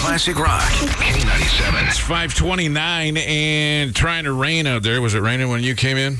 Classic 0.00 0.38
Rock. 0.38 0.62
K97. 0.62 1.86
It's 1.86 1.98
529 1.98 3.18
and 3.18 3.94
trying 3.94 4.24
to 4.24 4.32
rain 4.32 4.66
out 4.66 4.82
there. 4.82 5.02
Was 5.02 5.14
it 5.14 5.20
raining 5.20 5.50
when 5.50 5.62
you 5.62 5.74
came 5.74 5.98
in? 5.98 6.16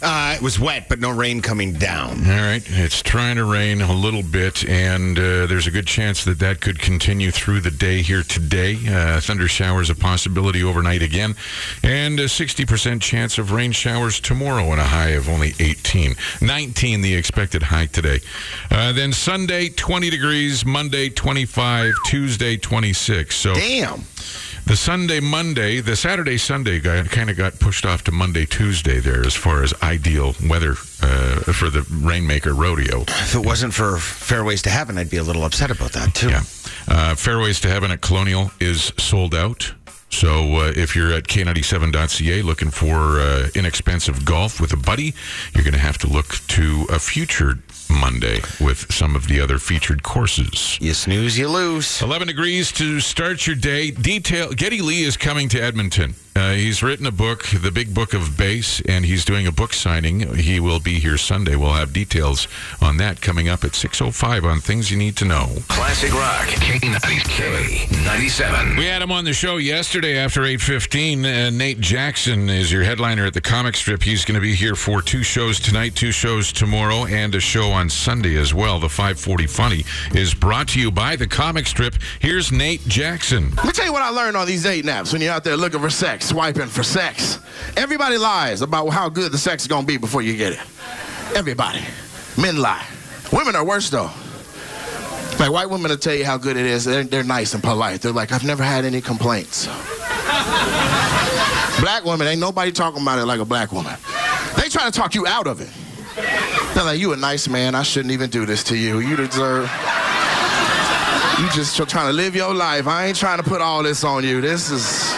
Uh, 0.00 0.34
it 0.36 0.42
was 0.42 0.60
wet, 0.60 0.88
but 0.88 1.00
no 1.00 1.10
rain 1.10 1.42
coming 1.42 1.72
down. 1.72 2.24
All 2.24 2.36
right. 2.36 2.62
It's 2.66 3.02
trying 3.02 3.36
to 3.36 3.44
rain 3.44 3.80
a 3.80 3.92
little 3.92 4.22
bit, 4.22 4.64
and 4.68 5.18
uh, 5.18 5.46
there's 5.46 5.66
a 5.66 5.72
good 5.72 5.86
chance 5.88 6.24
that 6.24 6.38
that 6.38 6.60
could 6.60 6.78
continue 6.78 7.32
through 7.32 7.60
the 7.60 7.70
day 7.72 8.02
here 8.02 8.22
today. 8.22 8.78
Uh, 8.88 9.20
thunder 9.20 9.48
showers 9.48 9.90
a 9.90 9.96
possibility 9.96 10.62
overnight 10.62 11.02
again, 11.02 11.34
and 11.82 12.20
a 12.20 12.26
60% 12.26 13.00
chance 13.00 13.38
of 13.38 13.50
rain 13.50 13.72
showers 13.72 14.20
tomorrow 14.20 14.70
and 14.70 14.80
a 14.80 14.84
high 14.84 15.10
of 15.10 15.28
only 15.28 15.52
18. 15.58 16.14
19 16.40 17.00
the 17.00 17.14
expected 17.14 17.62
high 17.64 17.86
today. 17.86 18.20
Uh, 18.70 18.92
then 18.92 19.12
Sunday, 19.12 19.68
20 19.68 20.10
degrees. 20.10 20.64
Monday, 20.64 21.08
25. 21.08 21.94
Tuesday, 22.06 22.56
26. 22.56 23.34
So 23.34 23.54
Damn. 23.54 24.02
The 24.68 24.76
Sunday, 24.76 25.18
Monday, 25.18 25.80
the 25.80 25.96
Saturday, 25.96 26.36
Sunday 26.36 26.78
guy 26.78 27.02
kind 27.04 27.30
of 27.30 27.38
got 27.38 27.58
pushed 27.58 27.86
off 27.86 28.04
to 28.04 28.12
Monday, 28.12 28.44
Tuesday 28.44 29.00
there 29.00 29.24
as 29.24 29.34
far 29.34 29.62
as 29.62 29.72
ideal 29.82 30.34
weather 30.46 30.72
uh, 31.02 31.40
for 31.54 31.70
the 31.70 31.86
Rainmaker 31.90 32.52
Rodeo. 32.52 33.00
If 33.00 33.34
it 33.34 33.46
wasn't 33.46 33.72
for 33.72 33.96
Fairways 33.96 34.60
to 34.62 34.70
Heaven, 34.70 34.98
I'd 34.98 35.08
be 35.08 35.16
a 35.16 35.22
little 35.22 35.44
upset 35.44 35.70
about 35.70 35.92
that, 35.92 36.14
too. 36.14 36.28
Yeah. 36.28 36.42
Uh, 36.86 37.14
Fairways 37.14 37.60
to 37.60 37.68
Heaven 37.68 37.90
at 37.90 38.02
Colonial 38.02 38.50
is 38.60 38.92
sold 38.98 39.34
out. 39.34 39.72
So 40.10 40.56
uh, 40.56 40.72
if 40.76 40.94
you're 40.94 41.12
at 41.12 41.24
k97.ca 41.24 42.42
looking 42.42 42.70
for 42.70 43.20
uh, 43.20 43.48
inexpensive 43.54 44.26
golf 44.26 44.60
with 44.60 44.72
a 44.74 44.76
buddy, 44.76 45.14
you're 45.54 45.64
going 45.64 45.74
to 45.74 45.80
have 45.80 45.98
to 45.98 46.06
look 46.08 46.36
to 46.48 46.86
a 46.90 46.98
future 46.98 47.58
Monday 47.90 48.40
with 48.60 48.92
some 48.92 49.16
of 49.16 49.28
the 49.28 49.40
other 49.40 49.58
featured 49.58 50.02
courses. 50.02 50.78
You 50.80 50.94
snooze, 50.94 51.38
you 51.38 51.48
lose. 51.48 52.02
11 52.02 52.28
degrees 52.28 52.72
to 52.72 53.00
start 53.00 53.46
your 53.46 53.56
day. 53.56 53.90
Detail 53.90 54.52
Geddy 54.52 54.80
Lee 54.80 55.04
is 55.04 55.16
coming 55.16 55.48
to 55.50 55.60
Edmonton. 55.60 56.14
Uh, 56.38 56.52
he's 56.52 56.84
written 56.84 57.04
a 57.04 57.10
book, 57.10 57.46
The 57.46 57.72
Big 57.72 57.92
Book 57.92 58.14
of 58.14 58.36
Bass, 58.36 58.80
and 58.82 59.04
he's 59.04 59.24
doing 59.24 59.48
a 59.48 59.50
book 59.50 59.72
signing. 59.72 60.36
He 60.36 60.60
will 60.60 60.78
be 60.78 61.00
here 61.00 61.18
Sunday. 61.18 61.56
We'll 61.56 61.72
have 61.72 61.92
details 61.92 62.46
on 62.80 62.96
that 62.98 63.20
coming 63.20 63.48
up 63.48 63.64
at 63.64 63.72
6.05 63.72 64.44
on 64.44 64.60
Things 64.60 64.88
You 64.88 64.98
Need 64.98 65.16
to 65.16 65.24
Know. 65.24 65.48
Classic 65.66 66.12
Rock. 66.12 66.46
K90. 66.46 67.18
K97. 67.88 68.78
We 68.78 68.84
had 68.84 69.02
him 69.02 69.10
on 69.10 69.24
the 69.24 69.32
show 69.32 69.56
yesterday 69.56 70.16
after 70.16 70.42
8.15. 70.42 71.24
Uh, 71.24 71.50
Nate 71.50 71.80
Jackson 71.80 72.48
is 72.48 72.70
your 72.70 72.84
headliner 72.84 73.26
at 73.26 73.34
the 73.34 73.40
comic 73.40 73.74
strip. 73.74 74.04
He's 74.04 74.24
going 74.24 74.36
to 74.36 74.40
be 74.40 74.54
here 74.54 74.76
for 74.76 75.02
two 75.02 75.24
shows 75.24 75.58
tonight, 75.58 75.96
two 75.96 76.12
shows 76.12 76.52
tomorrow, 76.52 77.04
and 77.06 77.34
a 77.34 77.40
show 77.40 77.72
on 77.78 77.88
Sunday 77.88 78.36
as 78.36 78.52
well. 78.52 78.80
The 78.80 78.88
540 78.88 79.46
Funny 79.46 79.84
is 80.12 80.34
brought 80.34 80.66
to 80.68 80.80
you 80.80 80.90
by 80.90 81.14
the 81.14 81.28
comic 81.28 81.64
strip. 81.64 81.94
Here's 82.18 82.50
Nate 82.50 82.80
Jackson. 82.88 83.54
Let 83.54 83.66
me 83.66 83.72
tell 83.72 83.86
you 83.86 83.92
what 83.92 84.02
I 84.02 84.08
learned 84.08 84.36
on 84.36 84.48
these 84.48 84.64
date 84.64 84.84
naps 84.84 85.12
when 85.12 85.22
you're 85.22 85.32
out 85.32 85.44
there 85.44 85.56
looking 85.56 85.78
for 85.78 85.88
sex, 85.88 86.26
swiping 86.26 86.66
for 86.66 86.82
sex. 86.82 87.38
Everybody 87.76 88.18
lies 88.18 88.62
about 88.62 88.88
how 88.88 89.08
good 89.08 89.30
the 89.30 89.38
sex 89.38 89.62
is 89.62 89.68
going 89.68 89.82
to 89.82 89.86
be 89.86 89.96
before 89.96 90.22
you 90.22 90.36
get 90.36 90.54
it. 90.54 90.58
Everybody. 91.36 91.80
Men 92.36 92.56
lie. 92.56 92.84
Women 93.32 93.54
are 93.54 93.64
worse, 93.64 93.88
though. 93.90 94.10
Like, 95.38 95.52
white 95.52 95.70
women 95.70 95.88
will 95.88 95.98
tell 95.98 96.14
you 96.14 96.24
how 96.24 96.36
good 96.36 96.56
it 96.56 96.66
is. 96.66 96.84
They're, 96.84 97.04
they're 97.04 97.22
nice 97.22 97.54
and 97.54 97.62
polite. 97.62 98.00
They're 98.00 98.10
like, 98.10 98.32
I've 98.32 98.44
never 98.44 98.64
had 98.64 98.84
any 98.86 99.00
complaints. 99.00 99.66
black 101.80 102.04
women, 102.04 102.26
ain't 102.26 102.40
nobody 102.40 102.72
talking 102.72 103.02
about 103.02 103.20
it 103.20 103.26
like 103.26 103.38
a 103.38 103.44
black 103.44 103.70
woman. 103.70 103.94
They 104.56 104.68
try 104.68 104.84
to 104.84 104.90
talk 104.90 105.14
you 105.14 105.28
out 105.28 105.46
of 105.46 105.60
it. 105.60 105.70
They're 106.74 106.84
like, 106.84 107.00
you 107.00 107.12
a 107.12 107.16
nice 107.16 107.48
man. 107.48 107.74
I 107.74 107.82
shouldn't 107.82 108.12
even 108.12 108.30
do 108.30 108.46
this 108.46 108.62
to 108.64 108.76
you. 108.76 109.00
You 109.00 109.16
deserve... 109.16 109.70
You 111.38 111.48
just 111.50 111.76
trying 111.76 112.08
to 112.08 112.12
live 112.12 112.34
your 112.34 112.52
life. 112.52 112.88
I 112.88 113.06
ain't 113.06 113.16
trying 113.16 113.38
to 113.38 113.44
put 113.44 113.60
all 113.60 113.84
this 113.84 114.02
on 114.02 114.24
you. 114.24 114.40
This 114.40 114.72
is 114.72 115.16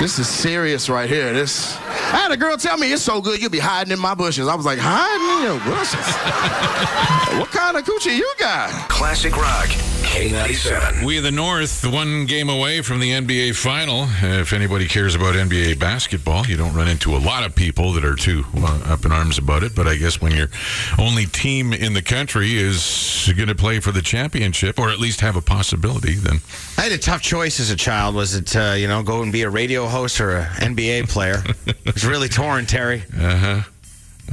this 0.00 0.18
is 0.18 0.26
serious 0.28 0.88
right 0.88 1.08
here. 1.08 1.32
This 1.32 1.78
I 2.12 2.18
had 2.18 2.30
a 2.30 2.36
girl 2.36 2.56
tell 2.56 2.78
me 2.78 2.92
it's 2.92 3.02
so 3.02 3.20
good 3.20 3.40
you'll 3.40 3.50
be 3.50 3.58
hiding 3.58 3.92
in 3.92 3.98
my 3.98 4.14
bushes. 4.14 4.46
I 4.46 4.54
was 4.54 4.64
like, 4.64 4.78
hiding 4.80 5.38
in 5.38 5.50
your 5.50 5.60
bushes? 5.64 6.06
what 7.38 7.50
kind 7.50 7.76
of 7.76 7.84
coochie 7.84 8.16
you 8.16 8.32
got? 8.38 8.70
Classic 8.88 9.36
Rock. 9.36 9.68
K97. 10.16 11.04
We, 11.04 11.18
of 11.18 11.24
the 11.24 11.30
North, 11.30 11.84
one 11.84 12.24
game 12.26 12.48
away 12.48 12.80
from 12.80 13.00
the 13.00 13.10
NBA 13.10 13.54
final. 13.56 14.06
If 14.22 14.52
anybody 14.52 14.86
cares 14.86 15.14
about 15.14 15.34
NBA 15.34 15.78
basketball, 15.78 16.46
you 16.46 16.56
don't 16.56 16.74
run 16.74 16.88
into 16.88 17.14
a 17.14 17.18
lot 17.18 17.44
of 17.44 17.54
people 17.54 17.92
that 17.92 18.04
are 18.04 18.14
too 18.14 18.44
uh, 18.56 18.80
up 18.86 19.04
in 19.04 19.12
arms 19.12 19.36
about 19.36 19.62
it. 19.62 19.74
But 19.74 19.88
I 19.88 19.96
guess 19.96 20.20
when 20.20 20.32
your 20.32 20.48
only 20.98 21.26
team 21.26 21.72
in 21.72 21.92
the 21.92 22.02
country 22.02 22.56
is 22.56 23.30
going 23.36 23.48
to 23.48 23.54
play 23.54 23.80
for 23.80 23.90
the 23.90 24.00
championship, 24.00 24.78
or 24.78 24.88
at 24.90 24.98
least 25.00 25.20
have 25.20 25.36
a 25.36 25.42
possibility, 25.42 26.14
then 26.14 26.40
I 26.78 26.82
had 26.82 26.92
a 26.92 26.98
tough 26.98 27.20
choice 27.20 27.60
as 27.60 27.70
a 27.70 27.76
child. 27.76 28.14
Was 28.14 28.34
it, 28.34 28.56
uh, 28.56 28.74
you 28.76 28.88
know, 28.88 29.02
go 29.02 29.22
and 29.22 29.32
be 29.32 29.42
a 29.42 29.50
radio 29.50 29.86
host 29.86 30.20
or 30.20 30.36
an 30.36 30.74
NBA 30.74 31.08
player? 31.10 31.42
it's 31.96 32.04
really 32.04 32.28
torn, 32.28 32.66
Terry. 32.66 33.02
uh 33.18 33.36
huh. 33.36 33.60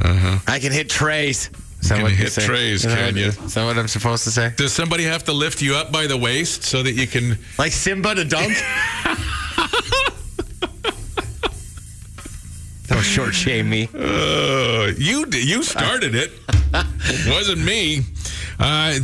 Uh 0.03 0.13
huh. 0.13 0.37
I 0.47 0.59
can 0.59 0.71
hit 0.71 0.89
trays. 0.89 1.49
Is 1.81 1.89
that 1.89 1.95
Can 1.95 2.03
what 2.03 2.11
hit 2.13 2.31
say? 2.31 2.45
trays, 2.45 2.85
Is 2.85 2.93
can 2.93 3.15
you? 3.17 3.25
Is 3.27 3.53
that 3.55 3.65
what 3.65 3.77
I'm 3.77 3.87
supposed 3.89 4.23
to 4.23 4.31
say? 4.31 4.51
Does 4.55 4.71
somebody 4.71 5.03
have 5.03 5.23
to 5.25 5.33
lift 5.33 5.61
you 5.61 5.75
up 5.75 5.91
by 5.91 6.07
the 6.07 6.15
waist 6.17 6.63
so 6.63 6.81
that 6.81 6.93
you 6.93 7.07
can? 7.07 7.37
Like 7.57 7.71
Simba 7.73 8.15
to 8.15 8.23
dunk? 8.23 8.53
Don't 12.87 13.01
short 13.03 13.33
shame 13.33 13.69
me. 13.69 13.89
Uh, 13.93 14.91
you 14.97 15.25
you 15.31 15.63
started 15.63 16.15
it. 16.15 16.31
It 16.75 17.29
Wasn't 17.31 17.63
me. 17.63 18.01
Uh, 18.59 18.97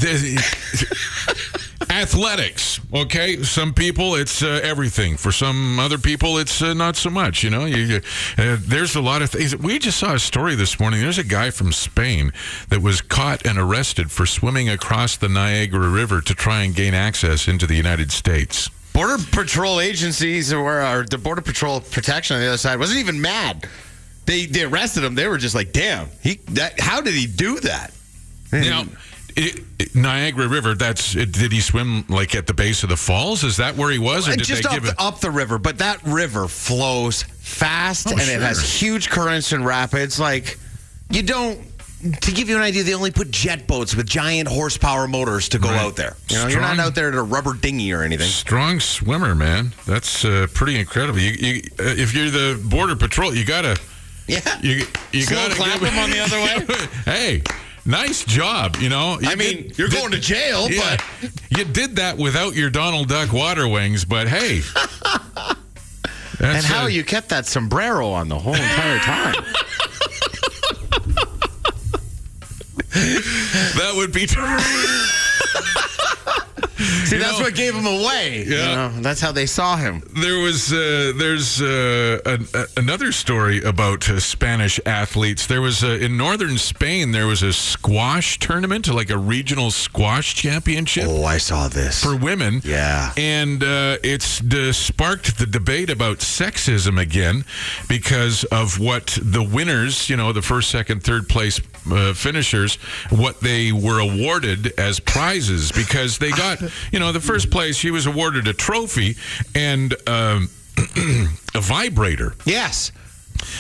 athletics. 1.90 2.80
Okay, 2.94 3.44
some 3.44 3.74
people 3.74 4.16
it's 4.16 4.42
uh, 4.44 4.60
everything. 4.64 5.18
For 5.18 5.32
some 5.32 5.80
other 5.80 5.98
people, 5.98 6.38
it's 6.38 6.62
uh, 6.62 6.74
not 6.74 6.96
so 6.96 7.10
much. 7.10 7.44
You 7.44 7.50
know, 7.50 7.66
you, 7.66 8.02
uh, 8.38 8.58
there's 8.62 8.96
a 8.96 9.02
lot 9.02 9.22
of 9.22 9.32
things. 9.32 9.56
We 9.56 9.80
just 9.80 10.00
saw 10.00 10.14
a 10.14 10.20
story 10.20 10.56
this 10.56 10.80
morning. 10.80 11.02
There's 11.02 11.18
a 11.18 11.24
guy 11.24 11.52
from 11.52 11.72
Spain 11.72 12.32
that 12.70 12.82
was 12.82 13.02
caught 13.02 13.46
and 13.46 13.58
arrested 13.58 14.12
for 14.12 14.26
swimming 14.26 14.70
across 14.70 15.18
the 15.18 15.30
Niagara 15.30 15.90
River 15.90 16.22
to 16.22 16.34
try 16.34 16.64
and 16.64 16.76
gain 16.76 16.94
access 16.94 17.48
into 17.48 17.68
the 17.68 17.76
United 17.76 18.12
States. 18.12 18.70
Border 18.94 19.24
Patrol 19.32 19.80
agencies 19.80 20.52
or, 20.52 20.82
or 20.82 21.06
the 21.06 21.18
Border 21.18 21.42
Patrol 21.42 21.80
protection 21.80 22.36
on 22.36 22.42
the 22.42 22.48
other 22.48 22.58
side 22.58 22.80
wasn't 22.80 23.00
even 23.00 23.22
mad. 23.22 23.68
They 24.26 24.46
they 24.46 24.64
arrested 24.64 25.04
him. 25.04 25.16
They 25.16 25.28
were 25.28 25.38
just 25.38 25.56
like, 25.56 25.72
"Damn, 25.72 26.10
he 26.22 26.36
that 26.50 26.80
how 26.80 27.02
did 27.02 27.14
he 27.16 27.26
do 27.26 27.60
that?" 27.62 27.94
Now, 28.52 28.86
it, 29.36 29.64
it- 29.80 29.96
Niagara 29.96 30.48
River. 30.48 30.76
That's 30.76 31.16
it, 31.16 31.32
did 31.32 31.52
he 31.52 31.60
swim 31.62 32.06
like 32.10 32.36
at 32.36 32.48
the 32.48 32.54
base 32.54 32.84
of 32.84 32.90
the 32.90 32.98
falls? 32.98 33.44
Is 33.44 33.58
that 33.58 33.76
where 33.76 33.90
he 33.92 34.00
was, 34.00 34.28
or 34.28 34.36
did 34.36 34.46
just 34.46 34.64
they 34.64 34.70
up 34.70 34.76
give 34.76 34.84
the, 34.84 34.96
up 35.02 35.20
the 35.20 35.32
river, 35.32 35.58
but 35.58 35.78
that 35.80 36.04
river 36.04 36.48
flows 36.48 37.24
fast 37.24 38.08
Oh, 38.08 38.12
and 38.12 38.22
sure. 38.22 38.36
it 38.36 38.42
has 38.42 38.62
huge 38.82 39.10
currents 39.10 39.52
and 39.52 39.66
rapids. 39.66 40.20
Like 40.20 40.58
you 41.10 41.24
don't. 41.24 41.60
To 42.22 42.32
give 42.32 42.48
you 42.48 42.56
an 42.56 42.62
idea, 42.62 42.84
they 42.84 42.94
only 42.94 43.12
put 43.12 43.30
jet 43.30 43.68
boats 43.68 43.94
with 43.94 44.08
giant 44.08 44.48
horsepower 44.48 45.06
motors 45.06 45.50
to 45.50 45.60
go 45.60 45.68
Right. 45.68 45.82
out 45.82 45.98
there. 45.98 46.16
You 46.30 46.38
know, 46.38 46.48
you're 46.48 46.62
not 46.62 46.80
out 46.80 46.96
there 46.96 47.10
in 47.10 47.16
a 47.16 47.22
rubber 47.24 47.54
dinghy 47.54 47.92
or 47.92 48.04
anything. 48.04 48.26
Strong 48.30 48.80
swimmer, 48.80 49.36
man. 49.36 49.74
That's 49.86 50.24
uh, 50.24 50.48
pretty 50.54 50.80
incredible. 50.80 51.20
You, 51.20 51.32
you, 51.32 51.62
uh, 51.78 51.84
if 51.98 52.14
you're 52.16 52.30
the 52.30 52.58
border 52.70 52.96
patrol, 52.96 53.36
you 53.36 53.44
gotta, 53.44 53.78
Yeah. 54.30 54.40
you, 54.62 54.86
you 55.12 55.24
Slow 55.24 55.36
gotta 55.50 55.56
clap 55.56 55.82
give- 55.82 55.90
him 55.90 56.00
on 56.00 56.10
the 56.10 56.20
other 56.20 56.38
way. 56.78 56.88
hey, 57.04 57.44
nice 57.90 58.24
job. 58.24 58.78
You 58.78 58.90
know, 58.90 59.20
You 59.20 59.30
I 59.30 59.36
mean, 59.36 59.64
did- 59.68 59.78
you're 59.78 59.88
did- 59.90 60.00
going 60.00 60.12
to 60.12 60.20
jail, 60.20 60.70
yeah, 60.72 60.98
but 61.22 61.32
you 61.58 61.66
did 61.66 61.96
that 61.98 62.18
without 62.18 62.56
your 62.56 62.70
Donald 62.70 63.08
Duck 63.10 63.34
water 63.34 63.68
wings. 63.68 64.06
But 64.06 64.28
hey, 64.28 64.62
and 66.40 66.64
how 66.66 66.84
uh, 66.84 66.88
you 66.88 67.04
kept 67.04 67.30
that 67.30 67.46
sombrero 67.46 68.10
on 68.10 68.30
the 68.30 68.40
whole 68.40 68.54
entire 68.56 69.00
time. 69.00 69.44
that 73.80 73.94
would 73.96 74.12
be. 74.12 74.28
See, 77.10 77.16
You 77.16 77.22
that's 77.24 77.40
know- 77.40 77.46
what 77.46 77.56
gave 77.56 77.74
him 77.76 77.88
away. 77.88 78.44
you 78.46 78.56
Yeah. 78.56 78.76
know? 78.76 79.02
that's 79.02 79.20
how 79.22 79.32
they 79.32 79.46
saw 79.48 79.76
him. 79.78 80.04
There 80.22 80.40
was 80.40 80.72
uh, 80.72 81.14
there's 81.18 81.60
uh, 81.62 82.20
an, 82.26 82.48
a, 82.54 82.66
another 82.78 83.12
story 83.12 83.64
about 83.64 84.08
uh, 84.10 84.20
Spanish 84.20 84.80
athletes. 84.86 85.48
There 85.48 85.62
was 85.62 85.84
uh, 85.84 85.88
in 86.06 86.18
northern 86.18 86.58
Spain 86.58 87.12
there 87.12 87.26
was 87.28 87.42
a 87.42 87.52
squash 87.54 88.38
tournament, 88.40 88.88
like 88.94 89.10
a 89.10 89.18
regional 89.18 89.72
squash 89.72 90.36
championship 90.36 91.06
Oh, 91.08 91.26
I 91.26 91.38
saw 91.40 91.68
this. 91.68 92.04
for 92.04 92.16
women. 92.16 92.62
Yeah. 92.64 93.12
and 93.18 93.64
uh, 93.64 93.98
it's 94.04 94.42
uh, 94.42 94.72
sparked 94.74 95.38
the 95.40 95.46
debate 95.48 95.90
about 95.90 96.20
sexism 96.20 97.00
again 97.00 97.44
because 97.88 98.44
of 98.52 98.80
what 98.80 99.18
the 99.22 99.42
winners, 99.44 100.10
you 100.10 100.18
know, 100.18 100.32
the 100.34 100.42
first, 100.44 100.70
second, 100.70 101.04
third 101.04 101.28
place 101.28 101.60
uh, 101.92 102.14
finishers, 102.14 102.76
what 103.10 103.40
they 103.42 103.72
were 103.72 104.00
awarded 104.00 104.74
as 104.80 105.00
prizes 105.00 105.72
because 105.72 106.18
they 106.18 106.32
got, 106.32 106.62
you 106.92 107.00
know, 107.00 107.12
the 107.12 107.20
first 107.22 107.50
place 107.52 107.76
she 107.78 107.92
was 107.92 108.06
awarded 108.06 108.48
a 108.48 108.54
trophy 108.54 109.16
and 109.56 109.94
um, 110.08 110.50
a 111.56 111.62
vibrator. 111.62 112.36
yes. 112.46 112.92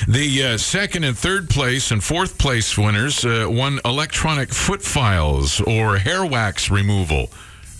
The 0.09 0.43
uh, 0.43 0.57
second 0.57 1.05
and 1.05 1.17
third 1.17 1.49
place 1.49 1.91
and 1.91 2.03
fourth 2.03 2.37
place 2.37 2.77
winners 2.77 3.23
uh, 3.23 3.47
won 3.49 3.79
electronic 3.85 4.49
foot 4.53 4.81
files 4.81 5.61
or 5.61 5.97
hair 5.97 6.25
wax 6.25 6.69
removal. 6.69 7.29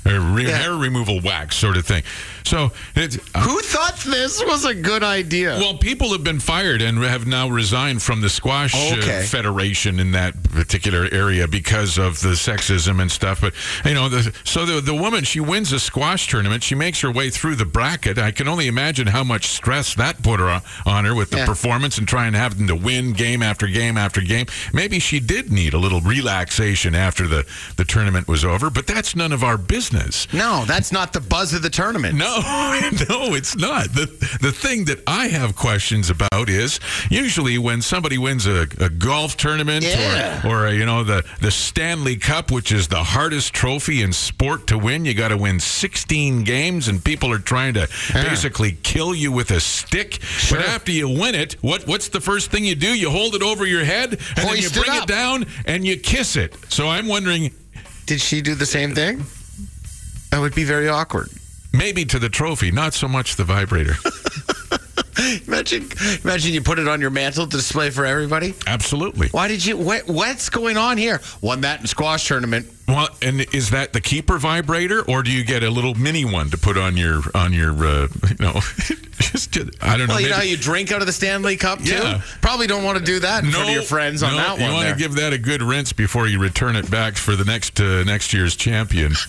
or 0.06 0.20
re- 0.22 0.48
Yeah. 0.48 0.58
hair 0.58 0.76
removal 0.76 1.20
wax 1.20 1.58
sort 1.58 1.76
of 1.76 1.86
thing. 1.86 2.04
So 2.46 2.72
it's. 2.96 3.16
Who 3.38 3.60
thought 3.62 3.98
this 4.00 4.44
was 4.46 4.66
a 4.66 4.74
good 4.74 5.04
idea? 5.04 5.58
Well, 5.60 5.78
people 5.78 6.12
have 6.12 6.24
been 6.24 6.40
fired 6.40 6.82
and 6.82 6.98
have 7.04 7.28
now 7.28 7.50
resigned 7.50 8.02
from 8.02 8.22
the 8.22 8.30
squash 8.30 8.74
uh, 8.76 8.98
Okay. 9.00 9.24
federation 9.24 10.00
in 10.00 10.12
that 10.12 10.42
particular 10.44 11.08
area 11.12 11.48
because 11.48 11.98
of 11.98 12.20
the 12.22 12.30
sexism 12.30 13.02
and 13.02 13.12
stuff. 13.12 13.42
But 13.42 13.54
you 13.86 13.94
know, 13.94 14.10
the, 14.10 14.34
so 14.44 14.66
the 14.66 14.82
the 14.82 14.96
woman 14.96 15.24
she 15.24 15.40
wins 15.40 15.72
a 15.72 15.80
squash 15.80 16.28
tournament. 16.28 16.64
She 16.64 16.76
makes 16.76 17.02
her 17.02 17.12
way 17.12 17.30
through 17.30 17.56
the 17.56 17.66
bracket. 17.66 18.18
I 18.18 18.32
can 18.32 18.48
only 18.48 18.68
imagine 18.68 19.08
how 19.08 19.24
much 19.24 19.48
stress 19.48 19.96
that 19.96 20.22
put 20.24 20.40
her 20.40 20.50
on, 20.50 20.62
on 20.86 21.06
her 21.06 21.16
with 21.16 21.30
the 21.32 21.38
Yeah. 21.38 21.46
performance 21.46 21.98
and 21.98 22.08
trying 22.08 22.34
to 22.34 22.40
having 22.40 22.68
to 22.68 22.76
win 22.76 23.14
game 23.14 23.42
after 23.44 23.68
game 23.68 23.98
after 23.98 24.22
game. 24.22 24.46
Maybe 24.74 25.00
she 25.00 25.20
did 25.20 25.52
need 25.52 25.74
a 25.74 25.78
little 25.78 26.02
relaxation 26.02 26.96
after 26.96 27.28
the 27.28 27.46
the 27.78 27.86
tournament 27.86 28.28
was 28.28 28.44
over. 28.46 28.70
But 28.70 28.88
that's 28.88 29.16
none 29.16 29.32
of 29.32 29.44
our 29.44 29.58
business. 29.58 30.28
no, 30.34 30.66
that's 30.66 30.92
not 30.92 31.14
the 31.14 31.22
buzz 31.22 31.54
of 31.54 31.62
the 31.62 31.70
tournament. 31.70 32.16
No, 32.16 32.29
no, 33.10 33.34
it's 33.36 33.56
not. 33.56 33.94
The 33.94 34.06
the 34.42 34.52
thing 34.52 34.86
that 34.86 35.02
I 35.08 35.28
have 35.28 35.56
questions 35.56 36.10
about 36.10 36.50
is 36.50 36.80
usually 37.10 37.58
when 37.58 37.82
somebody 37.82 38.18
wins 38.18 38.46
a, 38.46 38.68
a 38.80 38.90
golf 38.90 39.38
tournament 39.38 39.84
Yeah. 39.86 40.46
or 40.48 40.50
or 40.50 40.68
a, 40.68 40.74
you 40.74 40.86
know 40.86 41.04
the 41.04 41.24
the 41.42 41.52
Stanley 41.52 42.16
Cup, 42.18 42.52
which 42.52 42.72
is 42.72 42.88
the 42.88 43.04
hardest 43.04 43.54
trophy 43.54 44.02
in 44.02 44.14
sport 44.14 44.68
to 44.68 44.78
win. 44.78 45.06
You 45.06 45.14
got 45.14 45.30
to 45.30 45.38
win 45.38 45.60
16 45.60 46.44
games, 46.44 46.88
and 46.88 47.04
people 47.04 47.32
are 47.32 47.40
trying 47.40 47.74
to 47.76 47.88
basically 48.14 48.74
kill 48.84 49.14
you 49.16 49.32
with 49.32 49.52
a 49.52 49.60
stick. 49.60 50.20
But 50.50 50.60
after 50.62 50.92
you 50.92 51.08
win 51.10 51.36
it, 51.36 51.54
what 51.62 51.88
what's 51.88 52.10
the 52.10 52.22
first 52.22 52.52
thing 52.52 52.66
you 52.66 52.76
do? 52.76 52.94
You 52.94 53.10
hold 53.10 53.36
it 53.36 53.42
over 53.44 53.66
your 53.66 53.84
head, 53.84 54.14
and 54.14 54.20
then 54.48 54.56
you 54.58 54.64
Hoist 54.64 54.78
it 54.78 54.86
bring 54.86 55.02
it 55.02 55.08
down, 55.08 55.46
and 55.66 55.86
you 55.86 55.98
kiss 55.98 56.36
it. 56.36 56.56
So 56.70 56.88
I'm 56.88 57.08
wondering. 57.08 57.52
Did 58.06 58.22
she 58.22 58.42
do 58.42 58.56
the 58.56 58.66
same 58.66 58.96
thing? 58.96 59.24
That 60.32 60.40
would 60.40 60.56
be 60.56 60.64
very 60.64 60.90
awkward. 60.90 61.30
Maybe 61.72 62.06
to 62.06 62.20
the 62.20 62.30
trophy, 62.30 62.72
not 62.72 62.94
so 62.94 63.08
much 63.08 63.36
the 63.36 63.44
vibrator. 63.44 63.96
Imagine, 65.48 65.90
imagine 66.24 66.54
you 66.54 66.62
put 66.62 66.80
it 66.80 66.88
on 66.88 67.02
your 67.02 67.10
mantle 67.10 67.46
to 67.46 67.58
display 67.58 67.90
for 67.90 68.06
everybody. 68.06 68.54
Absolutely. 68.66 69.28
Why 69.30 69.50
did 69.50 69.66
you? 69.66 69.76
What, 69.76 70.08
what's 70.08 70.50
going 70.50 70.78
on 70.78 70.98
here? 70.98 71.20
Won 71.42 71.62
that 71.62 71.82
in 71.82 71.88
squash 71.88 72.26
tournament. 72.26 72.68
Well, 72.90 73.10
and 73.22 73.42
is 73.54 73.70
that 73.70 73.94
the 73.94 74.02
keeper 74.02 74.38
vibrator, 74.38 75.02
or 75.04 75.24
do 75.24 75.32
you 75.32 75.44
get 75.44 75.64
a 75.64 75.70
little 75.70 75.94
mini 75.96 76.26
one 76.26 76.50
to 76.50 76.58
put 76.58 76.78
on 76.78 76.98
your 76.98 77.22
on 77.36 77.54
your 77.54 77.72
uh, 77.86 78.08
you 78.30 78.36
know? 78.40 78.54
just 79.20 79.54
to, 79.54 79.72
I 79.82 79.98
don't 79.98 80.08
know. 80.08 80.14
Well, 80.16 80.22
you 80.22 80.30
know 80.30 80.36
how 80.36 80.40
maybe- 80.40 80.52
you 80.52 80.58
drink 80.58 80.92
out 80.92 81.02
of 81.02 81.08
the 81.08 81.14
Stanley 81.14 81.58
Cup 81.58 81.80
too. 81.80 81.94
Yeah. 81.94 82.22
Probably 82.42 82.68
don't 82.68 82.84
want 82.84 82.98
to 82.98 83.04
do 83.04 83.20
that 83.20 83.44
in 83.44 83.52
front 83.52 83.70
of 83.70 83.74
your 83.74 83.84
friends 83.84 84.24
on 84.24 84.32
no, 84.32 84.38
that 84.38 84.52
one. 84.54 84.62
You 84.62 84.74
want 84.74 84.86
there. 84.86 84.94
to 84.94 85.00
give 85.00 85.16
that 85.16 85.34
a 85.34 85.38
good 85.38 85.62
rinse 85.62 85.94
before 85.94 86.28
you 86.28 86.40
return 86.40 86.76
it 86.76 86.90
back 86.90 87.16
for 87.16 87.36
the 87.36 87.46
next 87.46 87.80
uh, 87.80 88.04
next 88.04 88.34
year's 88.34 88.56
champion. 88.56 89.14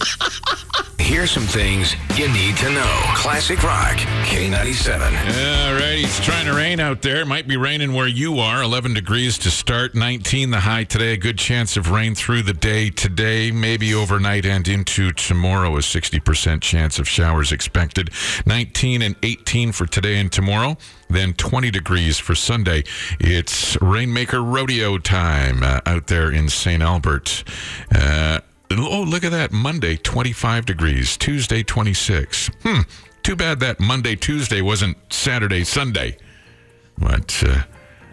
Here's 0.99 1.31
some 1.33 1.43
things 1.43 1.97
you 2.17 2.29
need 2.33 2.57
to 2.59 2.71
know. 2.71 3.01
Classic 3.17 3.61
Rock, 3.65 3.97
K97. 4.27 5.01
All 5.01 5.75
righty, 5.75 6.03
it's 6.03 6.25
trying 6.25 6.47
to 6.47 6.55
rain 6.55 6.79
out 6.79 7.03
there. 7.03 7.23
It 7.23 7.27
might 7.27 7.49
be 7.49 7.57
raining 7.57 7.95
where 7.95 8.07
you 8.07 8.39
are. 8.39 8.63
11 8.63 8.95
degrees 8.95 9.37
to 9.39 9.51
start, 9.51 9.97
19 9.97 10.51
the 10.51 10.61
high 10.61 10.85
today. 10.85 11.15
A 11.15 11.17
good 11.17 11.37
chance 11.37 11.77
of 11.77 11.91
rain 11.91 12.15
through 12.15 12.43
the 12.43 12.53
day 12.53 12.91
today, 12.91 13.50
maybe 13.53 13.95
overnight 13.95 14.45
and 14.47 14.67
into 14.69 15.13
tomorrow. 15.13 15.77
A 15.77 15.81
60% 15.81 16.61
chance 16.61 16.99
of 16.99 17.09
showers 17.09 17.53
expected. 17.53 18.11
19 18.47 19.03
and 19.03 19.17
18 19.23 19.73
for 19.73 19.87
today 19.87 20.19
and 20.19 20.31
tomorrow. 20.31 20.77
Then 21.09 21.33
20 21.35 21.71
degrees 21.71 22.19
for 22.19 22.35
Sunday. 22.35 22.85
It's 23.19 23.81
Rainmaker 23.81 24.43
Rodeo 24.43 24.99
time 24.99 25.63
uh, 25.63 25.81
out 25.87 26.07
there 26.07 26.31
in 26.31 26.49
St. 26.49 26.83
Albert. 26.83 27.45
Uh, 27.95 28.41
Oh, 28.73 29.03
look 29.03 29.25
at 29.25 29.33
that. 29.33 29.51
Monday, 29.51 29.97
25 29.97 30.65
degrees. 30.65 31.17
Tuesday, 31.17 31.65
26. 31.65 32.51
Hmm. 32.63 32.83
Too 33.25 33.35
bad 33.35 33.59
that 33.59 33.81
Monday, 33.81 34.15
Tuesday 34.15 34.63
wasn't 34.63 34.97
Saturday, 35.13 35.65
Sunday. 35.65 36.17
But, 36.97 37.43
uh, 37.45 37.63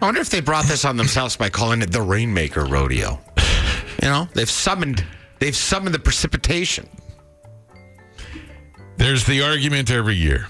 I 0.00 0.04
wonder 0.04 0.20
if 0.20 0.30
they 0.30 0.40
brought 0.40 0.64
this 0.64 0.84
on 0.84 0.96
themselves 0.96 1.36
by 1.36 1.48
calling 1.48 1.80
it 1.80 1.92
the 1.92 2.02
Rainmaker 2.02 2.64
Rodeo. 2.64 3.20
You 4.02 4.08
know, 4.08 4.28
they've 4.34 4.50
summoned 4.50 5.04
they've 5.38 5.56
summoned 5.56 5.94
the 5.94 5.98
precipitation. 5.98 6.88
there's 8.96 9.24
the 9.24 9.42
argument 9.42 9.90
every 9.90 10.16
year. 10.16 10.48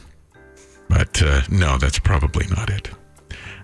But 0.88 1.22
uh, 1.22 1.42
no, 1.50 1.76
that's 1.76 1.98
probably 1.98 2.46
not 2.48 2.70
it. 2.70 2.90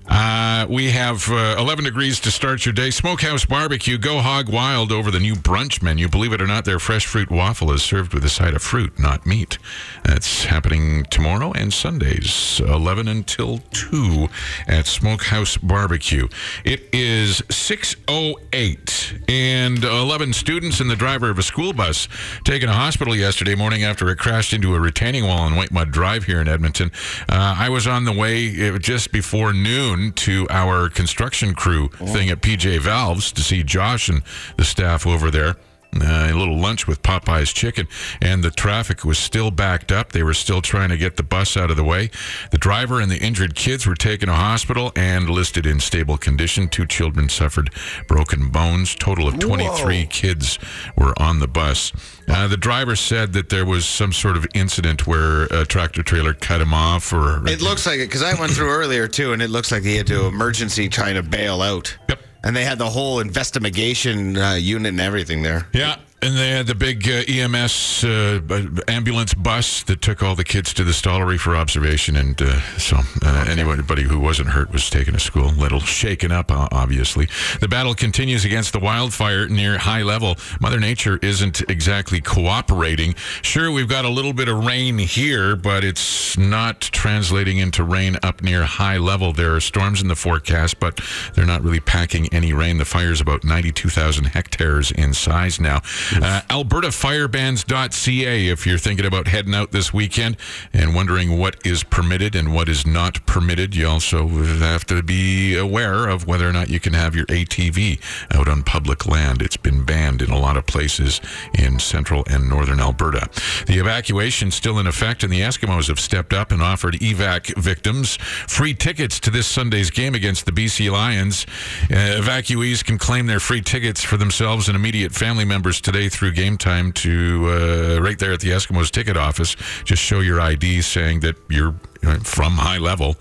Uh, 0.07 0.67
we 0.69 0.91
have 0.91 1.31
uh, 1.31 1.57
11 1.59 1.85
degrees 1.85 2.21
to 2.21 2.31
start 2.31 2.67
your 2.67 2.73
day. 2.73 2.91
Smokehouse 2.91 3.45
Barbecue, 3.47 3.97
go 3.97 4.21
hog 4.21 4.51
wild 4.51 4.93
over 4.93 5.11
the 5.11 5.21
new 5.21 5.35
brunch 5.35 5.83
menu. 5.83 6.09
Believe 6.09 6.33
it 6.33 6.43
or 6.43 6.47
not, 6.47 6.65
their 6.65 6.79
fresh 6.79 7.07
fruit 7.07 7.31
waffle 7.31 7.73
is 7.73 7.83
served 7.83 8.13
with 8.13 8.25
a 8.25 8.29
side 8.29 8.55
of 8.55 8.63
fruit, 8.63 8.99
not 8.99 9.25
meat. 9.25 9.59
That's 10.05 10.45
happening 10.45 11.05
tomorrow 11.05 11.53
and 11.53 11.73
Sundays, 11.73 12.61
11 12.61 13.09
until 13.09 13.61
2 13.73 14.29
at 14.67 14.87
Smokehouse 14.87 15.57
Barbecue. 15.57 16.29
It 16.65 16.89
is 16.93 17.41
6.08, 17.43 19.29
and 19.29 19.85
11 19.85 20.33
students 20.35 20.81
and 20.81 20.91
the 20.91 20.97
driver 20.97 21.31
of 21.31 21.39
a 21.39 21.43
school 21.43 21.73
bus 21.73 22.09
taken 22.45 22.69
to 22.69 22.75
hospital 22.75 23.17
yesterday 23.17 23.55
morning 23.55 23.85
after 23.85 24.11
it 24.11 24.17
crashed 24.17 24.53
into 24.53 24.75
a 24.75 24.81
retaining 24.81 25.25
wall 25.25 25.41
on 25.41 25.53
Whitemud 25.53 25.91
Drive 25.91 26.25
here 26.25 26.41
in 26.41 26.49
Edmonton. 26.49 26.93
Uh, 27.29 27.55
I 27.59 27.71
was 27.71 27.87
on 27.87 28.05
the 28.05 28.13
way 28.13 28.69
uh, 28.69 28.79
just 28.79 29.11
before 29.13 29.53
noon 29.53 29.94
to 30.13 30.47
our 30.51 30.89
construction 30.89 31.55
crew 31.55 31.89
thing 31.89 32.31
at 32.31 32.41
PJ 32.41 32.81
Valves 32.81 33.33
to 33.33 33.43
see 33.43 33.63
Josh 33.63 34.09
and 34.09 34.23
the 34.57 34.65
staff 34.65 35.07
over 35.07 35.31
there. 35.31 35.57
Uh, 36.03 36.29
a 36.31 36.35
little 36.35 36.59
lunch 36.59 36.87
with 36.87 37.03
Popeye's 37.03 37.53
chicken, 37.53 37.87
and 38.21 38.43
the 38.43 38.51
traffic 38.51 39.05
was 39.05 39.19
still 39.19 39.51
backed 39.51 39.93
up. 39.93 40.13
They 40.13 40.23
were 40.23 40.35
still 40.35 40.61
trying 40.63 40.89
to 40.91 40.97
get 40.97 41.17
the 41.17 41.23
bus 41.23 41.57
out 41.57 41.71
of 41.71 41.77
the 41.77 41.85
way. 41.85 42.11
The 42.51 42.59
driver 42.59 43.01
and 43.01 43.11
the 43.11 43.19
injured 43.19 43.55
kids 43.55 43.87
were 43.87 43.95
taken 43.95 44.29
to 44.29 44.35
hospital 44.35 44.93
and 44.97 45.29
listed 45.29 45.67
in 45.67 45.81
stable 45.81 46.17
condition. 46.19 46.69
Two 46.69 46.87
children 46.87 47.29
suffered 47.29 47.71
broken 48.09 48.49
bones. 48.51 48.95
Total 48.95 49.29
of 49.29 49.39
23 49.39 50.07
kids 50.07 50.59
were 50.97 51.15
on 51.21 51.39
the 51.41 51.49
bus. 51.49 51.93
Uh, 52.29 52.49
the 52.49 52.57
driver 52.57 52.97
said 52.97 53.33
that 53.35 53.51
there 53.51 53.67
was 53.67 53.85
some 53.87 54.13
sort 54.13 54.37
of 54.37 54.47
incident 54.55 55.07
where 55.07 55.45
a 55.45 55.65
tractor 55.65 56.03
trailer 56.03 56.35
cut 56.35 56.61
him 56.61 56.73
off, 56.75 57.13
or 57.13 57.47
It 57.47 57.61
looks 57.61 57.87
like 57.87 58.01
it 58.01 58.09
because 58.09 58.23
I 58.23 58.39
went 58.41 58.53
through 58.53 58.71
earlier 58.71 59.07
too, 59.09 59.33
and 59.33 59.43
it 59.43 59.51
looks 59.51 59.71
like 59.71 59.83
he 59.83 59.97
had 59.97 60.07
to 60.09 60.27
emergency 60.27 60.89
trying 60.89 61.15
to 61.15 61.23
bail 61.23 61.63
out. 61.63 61.97
Yep. 62.09 62.21
And 62.45 62.55
they 62.55 62.65
had 62.65 62.79
the 62.79 62.91
whole 62.91 63.21
investigation 63.21 64.37
uh, 64.37 64.53
unit 64.53 64.91
and 64.91 65.01
everything 65.01 65.43
there. 65.43 65.67
Yeah, 65.73 65.97
and 66.23 66.37
they 66.39 66.51
had 66.51 66.67
the 66.67 66.75
big 66.75 67.07
uh, 67.09 67.23
EMS 67.29 68.05
uh, 68.05 68.41
ambulance 68.89 69.35
bus 69.35 69.83
that 69.83 70.01
took 70.01 70.23
all 70.23 70.35
the 70.35 70.45
kids 70.45 70.73
to 70.75 70.85
the 70.85 70.93
stollery 70.93 71.39
for 71.39 71.55
observation, 71.55 72.17
and 72.17 72.41
uh, 72.41 72.61
so 72.79 72.97
uh, 73.23 73.45
anybody 73.49 74.03
who 74.03 74.19
wasn't 74.19 74.49
hurt 74.49 74.73
was 74.73 74.89
taken 74.89 75.13
to 75.13 75.21
school. 75.21 75.51
A 75.51 75.53
little 75.53 75.81
shaken 75.81 76.33
up, 76.33 76.51
obviously. 76.51 77.29
The 77.61 77.69
battle 77.69 77.95
continues 77.95 78.45
against 78.45 78.73
the 78.73 78.79
wildfire 78.79 79.49
near 79.49 79.77
high 79.77 80.03
level. 80.03 80.37
Mother 80.61 80.81
Nature 80.81 81.19
isn't 81.21 81.61
exactly 81.69 82.21
cooperating. 82.21 83.15
Sure, 83.43 83.71
we've 83.71 83.89
got 83.89 84.05
a 84.05 84.11
little 84.11 84.33
bit 84.33 84.49
of 84.49 84.65
rain 84.65 84.99
here, 84.99 85.57
but 85.57 85.85
it's 85.85 86.39
not 86.39 86.81
translating 86.81 87.59
into 87.59 87.85
rain 87.85 88.17
up 88.23 88.43
near 88.43 88.65
high 88.65 88.97
level. 88.97 89.33
There 89.33 89.55
are 89.55 89.61
storms 89.61 90.01
in 90.01 90.09
the 90.09 90.17
forecast, 90.17 90.81
but 90.81 91.01
they're 91.35 91.47
not 91.47 91.63
really 91.63 91.81
packing 91.81 92.33
any 92.33 92.53
rain. 92.53 92.79
The 92.79 92.85
fire 92.85 93.13
is 93.13 93.21
about 93.21 93.45
92,000 93.45 94.25
hectares 94.25 94.91
in 94.91 95.13
size 95.13 95.61
now. 95.61 95.83
Uh, 96.17 96.43
AlbertaFireBans.ca 96.49 98.49
if 98.49 98.67
you're 98.67 98.79
thinking 98.79 99.07
about 99.07 99.27
heading 99.27 99.55
out 99.55 99.73
this 99.73 99.93
weekend 99.93 100.37
and 100.73 100.95
wondering 100.95 101.39
what 101.39 101.57
is 101.67 101.83
permitted 101.83 102.37
and 102.37 102.55
what 102.55 102.69
is 102.69 102.87
not 102.87 103.25
permitted. 103.27 103.75
You 103.75 103.89
also 103.89 104.29
have 104.29 104.85
to 104.87 105.03
be 105.03 105.57
aware 105.57 106.09
of 106.09 106.27
whether 106.27 106.49
or 106.49 106.53
not 106.53 106.71
you 106.71 106.79
can 106.79 106.93
have 106.93 107.17
your 107.17 107.27
ATV 107.27 108.01
out 108.33 108.49
on 108.49 108.63
public 108.63 109.07
land. 109.07 109.43
It's 109.43 109.57
been 109.57 109.85
banned 109.85 110.23
in 110.23 110.31
a 110.31 110.39
lot 110.39 110.57
of 110.57 110.67
places 110.67 111.21
in 111.59 111.81
central 111.81 112.23
and 112.31 112.49
northern 112.49 112.79
Alberta. 112.79 113.29
The 113.67 113.79
evacuation 113.79 114.51
still 114.51 114.79
in 114.79 114.87
effect, 114.87 115.25
and 115.25 115.33
the 115.33 115.41
Eskimos 115.41 115.89
have 115.89 115.99
stepped 115.99 116.33
up 116.33 116.53
and 116.53 116.63
offered 116.63 116.95
evac 116.95 117.57
victims 117.57 118.17
free 118.17 118.75
tickets 118.75 119.19
to 119.21 119.31
this 119.31 119.47
Sunday's 119.47 119.91
game 119.91 120.15
against 120.15 120.47
the 120.47 120.53
BC 120.53 120.93
Lions. 120.93 121.47
Uh, 121.91 122.21
evacuees 122.21 122.85
can 122.85 122.99
claim 122.99 123.27
their 123.27 123.41
free 123.41 123.63
tickets 123.63 124.03
for 124.03 124.17
themselves 124.17 124.69
and 124.69 124.77
immediate 124.77 125.13
family 125.13 125.45
members 125.45 125.81
today 125.81 125.94
through 125.95 126.33
game 126.33 126.59
time 126.59 126.93
to 126.93 127.47
uh, 127.49 128.03
right 128.03 128.19
there 128.19 128.33
at 128.33 128.41
the 128.41 128.51
Eskimos 128.51 128.91
ticket 128.91 129.17
office. 129.17 129.57
Just 129.85 130.03
show 130.03 130.21
your 130.21 130.41
ID 130.41 130.83
saying 130.83 131.21
that 131.21 131.37
you're 131.49 131.75
uh, 132.05 132.19
from 132.19 132.55
high 132.55 132.79
level. 132.79 133.17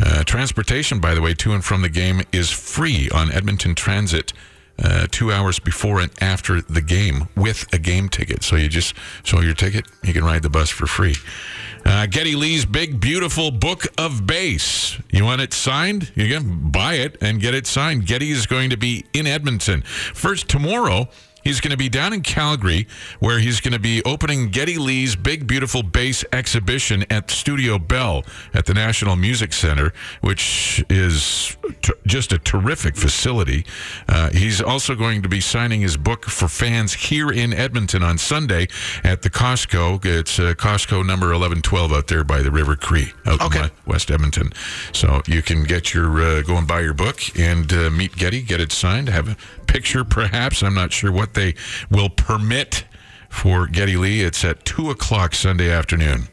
Uh, 0.00 0.22
transportation, 0.24 1.00
by 1.00 1.14
the 1.14 1.20
way, 1.20 1.34
to 1.34 1.52
and 1.52 1.64
from 1.64 1.82
the 1.82 1.88
game 1.88 2.22
is 2.32 2.50
free 2.50 3.08
on 3.10 3.32
Edmonton 3.32 3.74
Transit. 3.74 4.32
Uh, 4.82 5.06
two 5.10 5.30
hours 5.30 5.58
before 5.58 6.00
and 6.00 6.10
after 6.22 6.62
the 6.62 6.80
game 6.80 7.28
with 7.36 7.66
a 7.70 7.78
game 7.78 8.08
ticket. 8.08 8.42
So 8.42 8.56
you 8.56 8.66
just 8.66 8.94
show 9.24 9.40
your 9.40 9.52
ticket, 9.52 9.84
you 10.02 10.14
can 10.14 10.24
ride 10.24 10.42
the 10.42 10.48
bus 10.48 10.70
for 10.70 10.86
free. 10.86 11.16
Uh, 11.84 12.06
Geddy 12.06 12.34
Lee's 12.34 12.64
big, 12.64 13.00
beautiful 13.00 13.50
book 13.50 13.86
of 13.98 14.26
bass. 14.26 14.98
You 15.10 15.24
want 15.24 15.42
it 15.42 15.52
signed? 15.52 16.12
You 16.14 16.28
can 16.28 16.70
buy 16.70 16.94
it 16.94 17.16
and 17.20 17.40
get 17.40 17.54
it 17.54 17.66
signed. 17.66 18.06
Geddy 18.06 18.30
is 18.30 18.46
going 18.46 18.70
to 18.70 18.76
be 18.76 19.04
in 19.12 19.26
Edmonton. 19.26 19.82
First, 19.82 20.48
tomorrow, 20.48 21.08
He's 21.42 21.60
going 21.60 21.70
to 21.70 21.76
be 21.76 21.88
down 21.88 22.12
in 22.12 22.22
Calgary, 22.22 22.86
where 23.18 23.38
he's 23.38 23.60
going 23.60 23.72
to 23.72 23.78
be 23.78 24.02
opening 24.04 24.50
Geddy 24.50 24.76
Lee's 24.78 25.16
Big 25.16 25.46
Beautiful 25.46 25.82
Bass 25.82 26.24
exhibition 26.32 27.04
at 27.10 27.30
Studio 27.30 27.78
Bell 27.78 28.24
at 28.54 28.66
the 28.66 28.74
National 28.74 29.16
Music 29.16 29.52
Center, 29.52 29.92
which 30.20 30.84
is 30.90 31.56
t- 31.82 31.92
just 32.06 32.32
a 32.32 32.38
terrific 32.38 32.96
facility. 32.96 33.64
Uh, 34.08 34.30
he's 34.30 34.60
also 34.60 34.94
going 34.94 35.22
to 35.22 35.28
be 35.28 35.40
signing 35.40 35.80
his 35.80 35.96
book 35.96 36.26
for 36.26 36.48
fans 36.48 36.92
here 36.92 37.30
in 37.30 37.52
Edmonton 37.52 38.02
on 38.02 38.18
Sunday 38.18 38.68
at 39.02 39.22
the 39.22 39.30
Costco. 39.30 40.04
It's 40.04 40.38
uh, 40.38 40.54
Costco 40.54 41.06
number 41.06 41.26
1112 41.28 41.92
out 41.92 42.06
there 42.08 42.24
by 42.24 42.42
the 42.42 42.50
River 42.50 42.76
Cree, 42.76 43.12
out 43.26 43.40
Okay. 43.40 43.64
in 43.64 43.70
West 43.86 44.10
Edmonton. 44.10 44.52
So 44.92 45.22
you 45.26 45.42
can 45.42 45.64
get 45.64 45.94
your, 45.94 46.20
uh, 46.20 46.42
go 46.42 46.56
and 46.56 46.66
buy 46.68 46.80
your 46.80 46.94
book 46.94 47.20
and 47.38 47.72
uh, 47.72 47.90
meet 47.90 48.16
Geddy, 48.16 48.42
get 48.42 48.60
it 48.60 48.72
signed, 48.72 49.08
have 49.08 49.28
a 49.28 49.36
picture 49.66 50.04
perhaps. 50.04 50.62
I'm 50.62 50.74
not 50.74 50.92
sure 50.92 51.10
what 51.12 51.29
they 51.34 51.54
will 51.90 52.10
permit 52.10 52.84
for 53.30 53.66
Geddy 53.68 53.96
Lee. 53.96 54.20
It's 54.22 54.44
at 54.44 54.64
2 54.64 54.90
o'clock 54.90 55.34
Sunday 55.34 55.70
afternoon. 55.70 56.24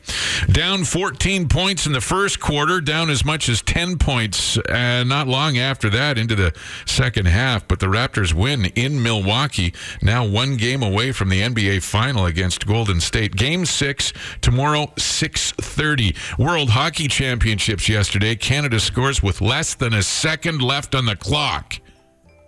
Down 0.51 0.84
14 0.84 1.48
points 1.48 1.86
in 1.86 1.94
the 1.94 2.01
first 2.01 2.39
quarter, 2.39 2.82
down 2.82 3.10
as 3.10 3.24
much 3.24 3.48
as 3.48 3.62
10 3.62 3.98
points 3.98 4.58
uh, 4.58 5.04
not 5.06 5.27
long 5.27 5.58
after 5.58 5.89
that 5.92 6.18
into 6.18 6.36
the 6.36 6.54
second 6.86 7.27
half. 7.27 7.68
But 7.68 7.80
the 7.80 7.86
Raptors 7.86 8.34
win 8.34 8.66
in 8.75 9.01
Milwaukee, 9.01 9.74
now 10.01 10.25
one 10.25 10.58
game 10.58 10.84
away 10.84 11.12
from 11.12 11.30
the 11.30 11.42
NBA 11.42 11.84
final 11.84 12.25
against 12.25 12.66
Golden 12.66 13.00
State. 13.00 13.36
Game 13.36 13.66
six 13.66 14.12
tomorrow, 14.42 14.88
6.30. 14.98 16.38
World 16.39 16.72
Hockey 16.72 17.08
Championships 17.08 17.88
yesterday. 17.88 18.36
Canada 18.36 18.80
scores 18.80 19.22
with 19.22 19.39
less 19.39 19.75
than 19.75 19.94
a 19.94 20.04
second 20.04 20.62
left 20.62 20.96
on 20.96 21.06
the 21.06 21.16
clock 21.16 21.80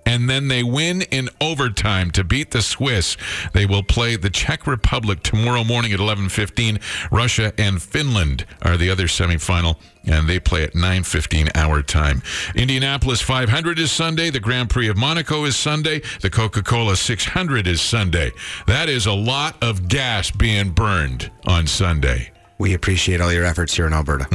and 0.10 0.28
then 0.28 0.48
they 0.48 0.64
win 0.64 1.04
in 1.04 1.30
overtime 1.40 2.10
to 2.10 2.24
beat 2.24 2.50
the 2.50 2.64
Swiss. 2.64 3.16
They 3.54 3.68
will 3.68 3.84
play 3.84 4.16
the 4.16 4.32
Czech 4.32 4.66
Republic 4.66 5.22
tomorrow 5.22 5.64
morning 5.64 5.94
at 5.94 6.00
11:15. 6.00 6.80
Russia 7.12 7.54
and 7.60 7.80
Finland 7.80 8.48
are 8.64 8.76
the 8.76 8.90
other 8.90 9.06
semifinal, 9.06 9.76
and 10.04 10.28
they 10.28 10.40
play 10.40 10.64
at 10.64 10.74
9:15 10.74 11.52
our 11.54 11.84
time. 11.84 12.24
Indianapolis 12.56 13.22
500 13.22 13.78
is 13.78 13.92
Sunday. 13.92 14.32
The 14.32 14.40
Grand 14.40 14.72
Prix 14.72 14.88
of 14.88 14.98
Monaco 14.98 15.46
is 15.46 15.56
Sunday. 15.56 16.02
The 16.22 16.32
Coca-Cola 16.32 16.98
600 16.98 17.68
is 17.68 17.80
Sunday. 17.80 18.32
That 18.66 18.90
is 18.90 19.06
a 19.06 19.14
lot 19.14 19.58
of 19.62 19.88
gas 19.88 20.32
being 20.32 20.72
burned 20.72 21.30
on 21.46 21.68
Sunday. 21.68 22.32
We 22.60 22.74
appreciate 22.74 23.22
all 23.22 23.32
your 23.32 23.46
efforts 23.46 23.74
here 23.74 23.88
in 23.88 23.94
Alberta. 23.94 24.28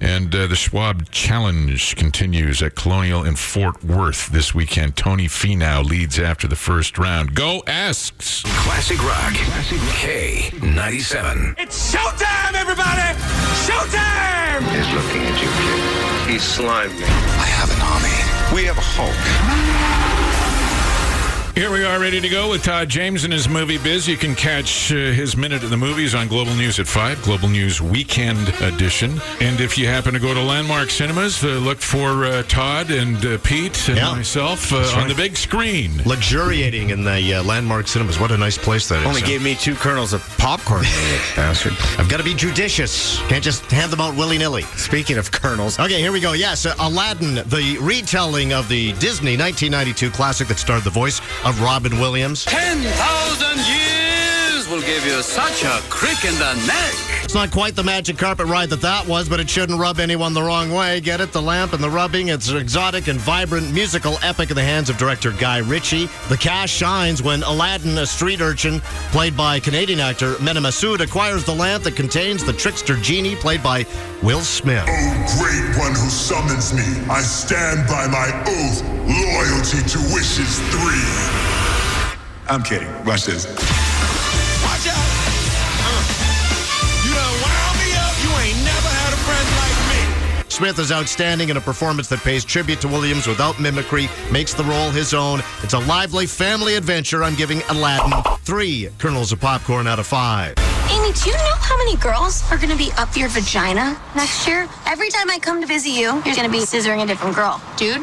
And 0.00 0.32
uh, 0.34 0.46
the 0.46 0.54
Schwab 0.54 1.10
Challenge 1.10 1.96
continues 1.96 2.62
at 2.62 2.76
Colonial 2.76 3.24
in 3.24 3.34
Fort 3.34 3.82
Worth 3.84 4.28
this 4.28 4.54
weekend. 4.54 4.96
Tony 4.96 5.26
Finau 5.26 5.84
leads 5.84 6.20
after 6.20 6.46
the 6.46 6.54
first 6.54 6.96
round. 6.96 7.34
Go 7.34 7.64
asks. 7.66 8.44
Classic 8.44 9.02
Rock. 9.02 9.34
Classic 9.34 9.78
K97. 9.98 11.56
It's 11.58 11.92
showtime, 11.92 12.54
everybody! 12.54 13.18
Showtime! 13.66 14.62
He's 14.70 14.94
looking 14.94 15.22
at 15.26 15.42
you, 15.42 15.48
kid. 15.48 16.30
He's 16.30 16.42
slimed 16.44 16.94
me. 16.94 17.04
I 17.04 17.46
have 17.46 17.70
an 17.74 17.80
army. 17.82 18.54
We 18.54 18.64
have 18.66 18.78
a 18.78 18.80
Hulk. 18.80 20.19
Here 21.54 21.70
we 21.70 21.84
are 21.84 21.98
ready 22.00 22.20
to 22.22 22.28
go 22.28 22.48
with 22.48 22.62
Todd 22.62 22.88
James 22.88 23.24
and 23.24 23.32
his 23.32 23.46
movie 23.48 23.76
biz. 23.76 24.08
You 24.08 24.16
can 24.16 24.34
catch 24.34 24.90
uh, 24.92 24.94
his 24.94 25.36
minute 25.36 25.62
at 25.62 25.68
the 25.68 25.76
movies 25.76 26.14
on 26.14 26.26
Global 26.28 26.54
News 26.54 26.78
at 26.78 26.86
5, 26.86 27.22
Global 27.22 27.48
News 27.48 27.82
Weekend 27.82 28.48
Edition. 28.62 29.20
And 29.40 29.60
if 29.60 29.76
you 29.76 29.86
happen 29.86 30.14
to 30.14 30.20
go 30.20 30.32
to 30.32 30.40
Landmark 30.40 30.88
Cinemas, 30.90 31.44
uh, 31.44 31.48
look 31.48 31.78
for 31.78 32.24
uh, 32.24 32.44
Todd 32.44 32.90
and 32.90 33.22
uh, 33.26 33.36
Pete 33.42 33.88
and 33.88 33.98
Yeah. 33.98 34.12
myself 34.12 34.72
uh, 34.72 34.76
on 34.96 35.08
the 35.08 35.14
big 35.14 35.36
screen. 35.36 36.00
Luxuriating 36.06 36.90
in 36.90 37.02
the 37.04 37.34
uh, 37.34 37.42
landmark 37.42 37.88
cinemas. 37.88 38.18
What 38.18 38.30
a 38.30 38.38
nice 38.38 38.56
place 38.56 38.88
that 38.88 39.00
is. 39.00 39.06
Only 39.06 39.20
gave 39.22 39.42
me 39.42 39.54
two 39.54 39.74
kernels 39.74 40.12
of 40.14 40.22
popcorn, 40.38 40.84
bastard. 41.36 41.74
I've 41.98 42.08
got 42.08 42.18
to 42.18 42.24
be 42.24 42.32
judicious. 42.34 43.18
Can't 43.28 43.44
just 43.44 43.64
hand 43.70 43.92
them 43.92 44.00
out 44.00 44.16
willy 44.16 44.38
nilly. 44.38 44.62
Speaking 44.76 45.18
of 45.18 45.30
kernels, 45.30 45.78
Okay, 45.78 46.00
here 46.00 46.12
we 46.12 46.20
go. 46.20 46.32
Yes, 46.32 46.64
uh, 46.64 46.74
Aladdin, 46.78 47.34
the 47.34 47.76
retelling 47.82 48.52
of 48.54 48.68
the 48.68 48.92
Disney 48.94 49.36
1992 49.36 50.10
classic 50.10 50.48
that 50.48 50.58
starred 50.58 50.84
the 50.84 50.90
voice 50.90 51.20
of 51.44 51.60
Robin 51.60 51.98
Williams. 51.98 52.44
10,000 52.44 52.86
years 53.58 54.68
will 54.68 54.80
give 54.82 55.04
you 55.06 55.22
such 55.22 55.64
a 55.64 55.80
crick 55.88 56.24
in 56.24 56.34
the 56.34 56.54
neck. 56.66 57.19
It's 57.30 57.34
not 57.36 57.52
quite 57.52 57.76
the 57.76 57.84
magic 57.84 58.18
carpet 58.18 58.48
ride 58.48 58.70
that 58.70 58.80
that 58.80 59.06
was, 59.06 59.28
but 59.28 59.38
it 59.38 59.48
shouldn't 59.48 59.78
rub 59.78 60.00
anyone 60.00 60.34
the 60.34 60.42
wrong 60.42 60.72
way. 60.72 60.98
Get 60.98 61.20
it? 61.20 61.30
The 61.30 61.40
lamp 61.40 61.72
and 61.72 61.80
the 61.80 61.88
rubbing. 61.88 62.26
It's 62.26 62.48
an 62.48 62.56
exotic 62.56 63.06
and 63.06 63.20
vibrant 63.20 63.72
musical 63.72 64.18
epic 64.20 64.50
in 64.50 64.56
the 64.56 64.64
hands 64.64 64.90
of 64.90 64.96
director 64.96 65.30
Guy 65.30 65.58
Ritchie. 65.58 66.08
The 66.28 66.36
cast 66.36 66.72
shines 66.72 67.22
when 67.22 67.44
Aladdin, 67.44 67.96
a 67.98 68.04
street 68.04 68.40
urchin 68.40 68.80
played 69.12 69.36
by 69.36 69.60
Canadian 69.60 70.00
actor 70.00 70.34
Mena 70.40 70.60
Massoud, 70.60 70.98
acquires 70.98 71.44
the 71.44 71.54
lamp 71.54 71.84
that 71.84 71.94
contains 71.94 72.42
the 72.42 72.52
trickster 72.52 72.96
genie 72.96 73.36
played 73.36 73.62
by 73.62 73.86
Will 74.24 74.40
Smith. 74.40 74.86
Oh, 74.88 75.38
great 75.38 75.78
one 75.78 75.92
who 75.92 76.10
summons 76.10 76.74
me, 76.74 76.82
I 77.08 77.20
stand 77.20 77.86
by 77.86 78.08
my 78.08 78.26
oath, 78.48 78.82
loyalty 79.06 79.88
to 79.88 79.98
wishes 80.12 80.58
three. 80.72 82.16
I'm 82.48 82.64
kidding. 82.64 82.88
Watch 83.04 83.26
this. 83.26 83.46
Smith 90.60 90.78
is 90.78 90.92
outstanding 90.92 91.48
in 91.48 91.56
a 91.56 91.60
performance 91.60 92.06
that 92.08 92.18
pays 92.18 92.44
tribute 92.44 92.82
to 92.82 92.86
Williams 92.86 93.26
without 93.26 93.58
mimicry, 93.58 94.10
makes 94.30 94.52
the 94.52 94.62
role 94.64 94.90
his 94.90 95.14
own. 95.14 95.40
It's 95.62 95.72
a 95.72 95.78
lively 95.78 96.26
family 96.26 96.74
adventure. 96.74 97.24
I'm 97.24 97.34
giving 97.34 97.62
Aladdin 97.70 98.12
three 98.40 98.90
kernels 98.98 99.32
of 99.32 99.40
popcorn 99.40 99.86
out 99.86 99.98
of 99.98 100.06
five. 100.06 100.52
Amy, 100.90 101.12
do 101.14 101.30
you 101.30 101.36
know 101.38 101.54
how 101.60 101.78
many 101.78 101.96
girls 101.96 102.42
are 102.50 102.58
going 102.58 102.68
to 102.68 102.76
be 102.76 102.90
up 102.98 103.16
your 103.16 103.30
vagina 103.30 103.98
next 104.14 104.46
year? 104.46 104.68
Every 104.84 105.08
time 105.08 105.30
I 105.30 105.38
come 105.38 105.62
to 105.62 105.66
visit 105.66 105.92
you, 105.92 106.12
you're 106.26 106.36
going 106.36 106.44
to 106.44 106.50
be 106.50 106.58
scissoring 106.58 107.02
a 107.02 107.06
different 107.06 107.34
girl. 107.36 107.58
Dude, 107.78 108.02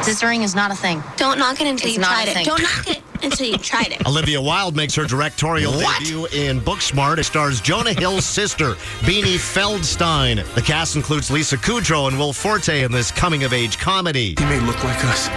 scissoring 0.00 0.42
is 0.44 0.54
not 0.54 0.70
a 0.70 0.74
thing. 0.74 1.02
Don't 1.18 1.38
knock 1.38 1.60
it 1.60 1.66
until 1.66 1.88
It's 1.88 1.96
you 1.96 2.00
not 2.00 2.12
tried 2.12 2.28
a 2.28 2.30
it. 2.30 2.34
thing. 2.36 2.44
Don't 2.46 2.62
knock 2.62 2.88
it 2.88 3.02
until 3.22 3.46
you 3.46 3.58
tried 3.58 3.92
it. 3.92 4.06
Olivia 4.06 4.40
Wilde 4.40 4.76
makes 4.76 4.94
her 4.94 5.04
directorial 5.04 5.72
What? 5.72 5.98
debut 6.00 6.26
in 6.26 6.60
Booksmart. 6.60 7.18
It 7.18 7.24
stars 7.24 7.60
Jonah 7.60 7.92
Hill's 7.92 8.24
sister, 8.24 8.74
Beanie 9.00 9.38
Feldstein. 9.38 10.44
The 10.54 10.62
cast 10.62 10.96
includes 10.96 11.30
Lisa 11.30 11.56
Kudrow 11.56 12.08
and 12.08 12.18
Will 12.18 12.32
Forte 12.32 12.82
in 12.82 12.92
this 12.92 13.10
coming-of-age 13.10 13.78
comedy. 13.78 14.34
He 14.38 14.44
may 14.44 14.60
look 14.60 14.82
like 14.84 15.04
us. 15.04 15.28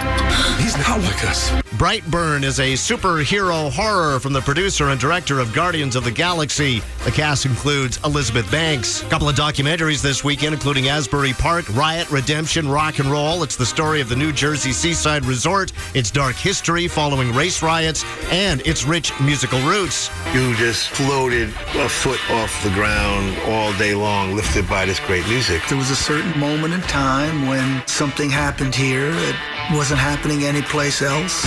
He's 0.60 0.76
not 0.78 1.00
like 1.00 1.24
us. 1.24 1.50
Brightburn 1.76 2.44
is 2.44 2.60
a 2.60 2.74
superhero 2.74 3.70
horror 3.70 4.20
from 4.20 4.32
the 4.32 4.40
producer 4.40 4.90
and 4.90 5.00
director 5.00 5.40
of 5.40 5.52
Guardians 5.52 5.96
of 5.96 6.04
the 6.04 6.10
Galaxy. 6.10 6.80
The 7.04 7.10
cast 7.10 7.46
includes 7.46 7.98
Elizabeth 8.04 8.50
Banks. 8.50 9.02
A 9.02 9.06
couple 9.06 9.28
of 9.28 9.34
documentaries 9.34 10.02
this 10.02 10.22
weekend, 10.22 10.54
including 10.54 10.88
Asbury 10.88 11.32
Park, 11.32 11.64
Riot, 11.74 12.10
Redemption, 12.10 12.68
Rock 12.68 12.98
and 12.98 13.10
Roll. 13.10 13.42
It's 13.42 13.56
the 13.56 13.66
story 13.66 14.00
of 14.00 14.08
the 14.08 14.16
New 14.16 14.32
Jersey 14.32 14.72
seaside 14.72 15.24
resort, 15.24 15.72
its 15.94 16.10
dark 16.10 16.36
history 16.36 16.86
following 16.88 17.34
race 17.34 17.62
riots, 17.62 17.71
and 17.80 18.60
its 18.66 18.84
rich 18.84 19.12
musical 19.20 19.60
roots. 19.60 20.10
You 20.34 20.54
just 20.56 20.90
floated 20.90 21.48
a 21.48 21.88
foot 21.88 22.20
off 22.30 22.62
the 22.62 22.70
ground 22.70 23.36
all 23.46 23.72
day 23.78 23.94
long, 23.94 24.34
lifted 24.36 24.68
by 24.68 24.84
this 24.84 25.00
great 25.00 25.26
music. 25.28 25.62
There 25.68 25.78
was 25.78 25.90
a 25.90 25.96
certain 25.96 26.38
moment 26.38 26.74
in 26.74 26.80
time 26.82 27.46
when 27.46 27.82
something 27.86 28.30
happened 28.30 28.74
here 28.74 29.10
that 29.10 29.70
wasn't 29.74 30.00
happening 30.00 30.44
anyplace 30.44 31.02
else. 31.02 31.42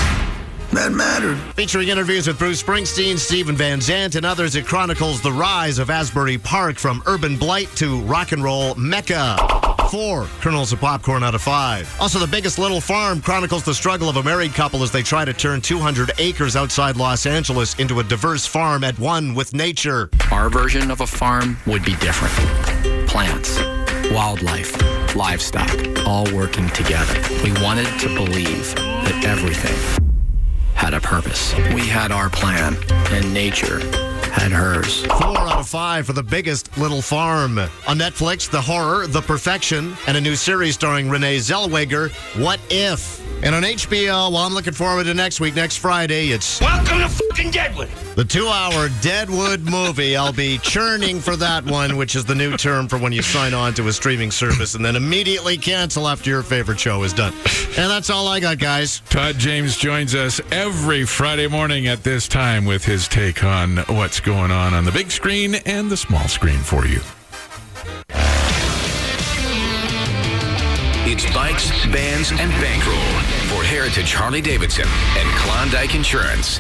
That 0.71 0.91
mattered. 0.91 1.37
Featuring 1.55 1.89
interviews 1.89 2.27
with 2.27 2.39
Bruce 2.39 2.61
Springsteen, 2.61 3.17
Stephen 3.17 3.55
Van 3.55 3.79
Zandt, 3.79 4.15
and 4.15 4.25
others, 4.25 4.55
it 4.55 4.65
chronicles 4.65 5.21
the 5.21 5.31
rise 5.31 5.79
of 5.79 5.89
Asbury 5.89 6.37
Park 6.37 6.77
from 6.77 7.03
urban 7.05 7.37
blight 7.37 7.69
to 7.75 8.01
rock 8.01 8.31
and 8.31 8.43
roll 8.43 8.75
mecca. 8.75 9.64
Four 9.89 10.27
kernels 10.41 10.73
of 10.73 10.79
popcorn 10.79 11.23
out 11.23 11.35
of 11.35 11.41
five. 11.41 11.93
Also, 11.99 12.19
The 12.19 12.27
Biggest 12.27 12.57
Little 12.57 12.81
Farm 12.81 13.21
chronicles 13.21 13.63
the 13.63 13.73
struggle 13.73 14.09
of 14.09 14.17
a 14.17 14.23
married 14.23 14.53
couple 14.53 14.83
as 14.83 14.91
they 14.91 15.03
try 15.03 15.25
to 15.25 15.33
turn 15.33 15.61
200 15.61 16.11
acres 16.17 16.55
outside 16.55 16.97
Los 16.97 17.25
Angeles 17.25 17.75
into 17.75 17.99
a 17.99 18.03
diverse 18.03 18.45
farm 18.45 18.83
at 18.83 18.97
one 18.99 19.35
with 19.35 19.53
nature. 19.53 20.09
Our 20.31 20.49
version 20.49 20.91
of 20.91 21.01
a 21.01 21.07
farm 21.07 21.57
would 21.67 21.85
be 21.85 21.95
different. 21.97 22.33
Plants, 23.07 23.59
wildlife, 24.11 24.75
livestock, 25.15 25.69
all 26.05 26.25
working 26.33 26.69
together. 26.69 27.13
We 27.43 27.53
wanted 27.61 27.87
to 27.99 28.07
believe 28.15 28.75
that 28.75 29.23
everything 29.25 29.75
had 30.73 30.93
a 30.93 30.99
purpose. 30.99 31.53
We 31.73 31.87
had 31.87 32.11
our 32.11 32.29
plan, 32.29 32.75
and 33.11 33.33
nature 33.33 33.79
had 34.35 34.51
hers. 34.51 35.05
Four 35.05 35.37
out 35.37 35.59
of 35.59 35.67
five 35.67 36.05
for 36.05 36.13
The 36.13 36.23
Biggest 36.23 36.77
Little 36.77 37.01
Farm. 37.01 37.57
On 37.57 37.97
Netflix, 37.97 38.49
The 38.49 38.61
Horror, 38.61 39.07
The 39.07 39.21
Perfection, 39.21 39.95
and 40.07 40.17
a 40.17 40.21
new 40.21 40.35
series 40.35 40.75
starring 40.75 41.09
Renee 41.09 41.37
Zellweger, 41.37 42.11
What 42.41 42.59
If? 42.69 43.21
And 43.45 43.53
on 43.53 43.61
HBO, 43.61 44.31
well, 44.31 44.37
I'm 44.37 44.55
looking 44.55 44.73
forward 44.73 45.03
to 45.03 45.13
next 45.13 45.39
week, 45.39 45.53
next 45.53 45.77
Friday. 45.77 46.29
It's 46.29 46.59
Welcome 46.59 46.97
to 46.97 47.07
fucking 47.07 47.51
Deadwood. 47.51 47.89
the 48.15 48.25
two 48.25 48.47
hour 48.47 48.89
Deadwood 49.01 49.61
movie. 49.61 50.15
I'll 50.17 50.33
be 50.33 50.57
churning 50.57 51.19
for 51.19 51.35
that 51.35 51.63
one, 51.63 51.95
which 51.95 52.15
is 52.15 52.25
the 52.25 52.33
new 52.33 52.57
term 52.57 52.87
for 52.87 52.97
when 52.97 53.13
you 53.13 53.21
sign 53.21 53.53
on 53.53 53.75
to 53.75 53.87
a 53.87 53.93
streaming 53.93 54.31
service 54.31 54.73
and 54.73 54.83
then 54.83 54.95
immediately 54.95 55.57
cancel 55.57 56.07
after 56.07 56.31
your 56.31 56.41
favorite 56.41 56.79
show 56.79 57.03
is 57.03 57.13
done. 57.13 57.33
And 57.77 57.87
that's 57.91 58.09
all 58.09 58.27
I 58.27 58.39
got, 58.39 58.57
guys. 58.57 59.01
Todd 59.11 59.35
James 59.37 59.77
joins 59.77 60.15
us 60.15 60.41
every 60.51 61.05
Friday 61.05 61.45
morning 61.47 61.85
at 61.85 62.03
this 62.03 62.27
time 62.27 62.65
with 62.65 62.83
his 62.83 63.07
take 63.07 63.43
on 63.43 63.77
what's 63.89 64.19
going 64.19 64.49
on 64.49 64.73
on 64.73 64.85
the 64.85 64.91
big 64.91 65.11
screen 65.11 65.53
and 65.67 65.91
the 65.91 65.97
small 65.97 66.27
screen 66.27 66.61
for 66.61 66.87
you. 66.87 66.99
It's 71.07 71.31
bikes, 71.31 71.69
bands, 71.85 72.31
and 72.31 72.49
bankroll 72.59 73.34
for 73.45 73.63
Heritage 73.63 74.13
Harley 74.13 74.41
Davidson 74.41 74.87
and 75.17 75.29
Klondike 75.37 75.95
Insurance. 75.95 76.59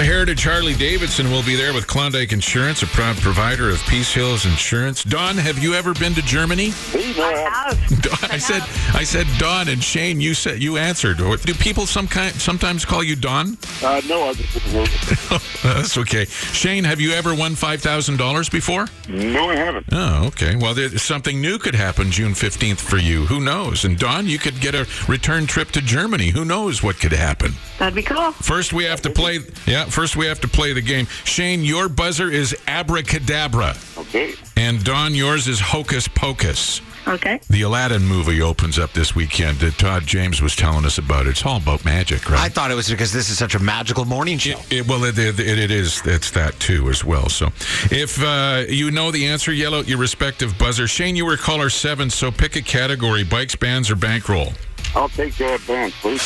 The 0.00 0.06
Heritage 0.06 0.44
Harley 0.44 0.72
Davidson 0.72 1.30
will 1.30 1.42
be 1.42 1.54
there 1.56 1.74
with 1.74 1.86
Klondike 1.86 2.32
Insurance, 2.32 2.82
a 2.82 2.86
proud 2.86 3.18
provider 3.18 3.68
of 3.68 3.78
Peace 3.80 4.10
Hills 4.10 4.46
Insurance. 4.46 5.04
Don, 5.04 5.36
have 5.36 5.58
you 5.58 5.74
ever 5.74 5.92
been 5.92 6.14
to 6.14 6.22
Germany? 6.22 6.72
I 6.94 7.74
have. 7.76 8.00
Don, 8.00 8.30
I 8.30 8.38
said, 8.38 8.62
I 8.94 9.04
said 9.04 9.26
Don, 9.38 9.68
and 9.68 9.84
Shane, 9.84 10.18
you 10.18 10.32
said 10.32 10.62
you 10.62 10.78
answered. 10.78 11.18
Do 11.18 11.52
people 11.52 11.84
some 11.84 12.08
kind 12.08 12.34
sometimes 12.36 12.86
call 12.86 13.04
you 13.04 13.14
Don? 13.14 13.58
Uh, 13.82 14.00
no, 14.08 14.22
I 14.22 14.32
just 14.32 15.62
That's 15.62 15.98
okay. 15.98 16.24
Shane, 16.24 16.84
have 16.84 16.98
you 16.98 17.12
ever 17.12 17.34
won 17.34 17.54
five 17.54 17.82
thousand 17.82 18.16
dollars 18.16 18.48
before? 18.48 18.86
No, 19.06 19.50
I 19.50 19.56
haven't. 19.56 19.84
Oh, 19.92 20.28
okay. 20.28 20.56
Well, 20.56 20.72
there, 20.72 20.88
something 20.96 21.42
new 21.42 21.58
could 21.58 21.74
happen 21.74 22.10
June 22.10 22.32
fifteenth 22.32 22.80
for 22.80 22.96
you. 22.96 23.26
Who 23.26 23.38
knows? 23.38 23.84
And 23.84 23.98
Don, 23.98 24.26
you 24.26 24.38
could 24.38 24.62
get 24.62 24.74
a 24.74 24.88
return 25.08 25.46
trip 25.46 25.72
to 25.72 25.82
Germany. 25.82 26.30
Who 26.30 26.46
knows 26.46 26.82
what 26.82 26.98
could 26.98 27.12
happen? 27.12 27.52
That'd 27.78 27.94
be 27.94 28.02
cool. 28.02 28.32
First, 28.32 28.72
we 28.72 28.84
have 28.84 29.02
to 29.02 29.10
play. 29.10 29.40
Yeah, 29.66 29.89
first 29.90 30.16
we 30.16 30.26
have 30.26 30.40
to 30.40 30.48
play 30.48 30.72
the 30.72 30.80
game. 30.82 31.06
Shane, 31.24 31.64
your 31.64 31.88
buzzer 31.88 32.30
is 32.30 32.56
abracadabra, 32.66 33.74
Okay. 33.96 34.34
and 34.56 34.82
Don, 34.84 35.14
yours 35.14 35.48
is 35.48 35.60
hocus 35.60 36.08
pocus. 36.08 36.80
Okay. 37.08 37.40
The 37.48 37.62
Aladdin 37.62 38.02
movie 38.02 38.42
opens 38.42 38.78
up 38.78 38.92
this 38.92 39.14
weekend. 39.14 39.58
That 39.60 39.78
Todd 39.78 40.04
James 40.06 40.42
was 40.42 40.54
telling 40.54 40.84
us 40.84 40.98
about. 40.98 41.26
It's 41.26 41.44
all 41.46 41.56
about 41.56 41.82
magic, 41.82 42.28
right? 42.28 42.38
I 42.38 42.50
thought 42.50 42.70
it 42.70 42.74
was 42.74 42.90
because 42.90 43.10
this 43.10 43.30
is 43.30 43.38
such 43.38 43.54
a 43.54 43.58
magical 43.58 44.04
morning 44.04 44.36
show. 44.36 44.60
It, 44.70 44.86
well, 44.86 45.04
it, 45.04 45.18
it, 45.18 45.40
it 45.40 45.70
is. 45.70 46.02
It's 46.04 46.30
that 46.32 46.60
too 46.60 46.90
as 46.90 47.02
well. 47.02 47.30
So, 47.30 47.46
if 47.90 48.22
uh, 48.22 48.64
you 48.68 48.90
know 48.90 49.10
the 49.10 49.26
answer, 49.26 49.50
yell 49.50 49.74
out 49.74 49.88
your 49.88 49.96
respective 49.98 50.56
buzzer. 50.58 50.86
Shane, 50.86 51.16
you 51.16 51.24
were 51.24 51.38
caller 51.38 51.70
seven, 51.70 52.10
so 52.10 52.30
pick 52.30 52.54
a 52.56 52.62
category: 52.62 53.24
bikes, 53.24 53.56
bands, 53.56 53.90
or 53.90 53.96
bankroll. 53.96 54.52
I'll 54.94 55.08
take 55.08 55.36
that 55.36 55.66
band, 55.66 55.92
please. 56.02 56.20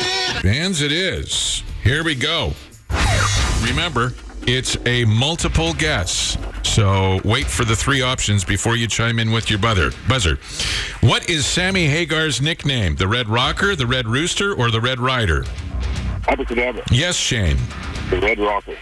Bands, 0.46 0.80
it 0.80 0.92
is. 0.92 1.64
Here 1.82 2.04
we 2.04 2.14
go. 2.14 2.52
Remember, 3.64 4.14
it's 4.46 4.76
a 4.86 5.04
multiple 5.04 5.74
guess. 5.74 6.38
So 6.62 7.20
wait 7.24 7.46
for 7.46 7.64
the 7.64 7.74
three 7.74 8.00
options 8.00 8.44
before 8.44 8.76
you 8.76 8.86
chime 8.86 9.18
in 9.18 9.32
with 9.32 9.50
your 9.50 9.58
buzzer. 9.58 9.90
Buzzer. 10.08 10.38
What 11.00 11.28
is 11.28 11.44
Sammy 11.44 11.86
Hagar's 11.86 12.40
nickname? 12.40 12.94
The 12.94 13.08
Red 13.08 13.28
Rocker, 13.28 13.74
the 13.74 13.88
Red 13.88 14.06
Rooster, 14.06 14.54
or 14.54 14.70
the 14.70 14.80
Red 14.80 15.00
Rider? 15.00 15.44
Abracadabra. 16.28 16.84
Yes, 16.92 17.16
Shane. 17.16 17.58
The 18.10 18.20
Red 18.20 18.38
Rocker. 18.38 18.76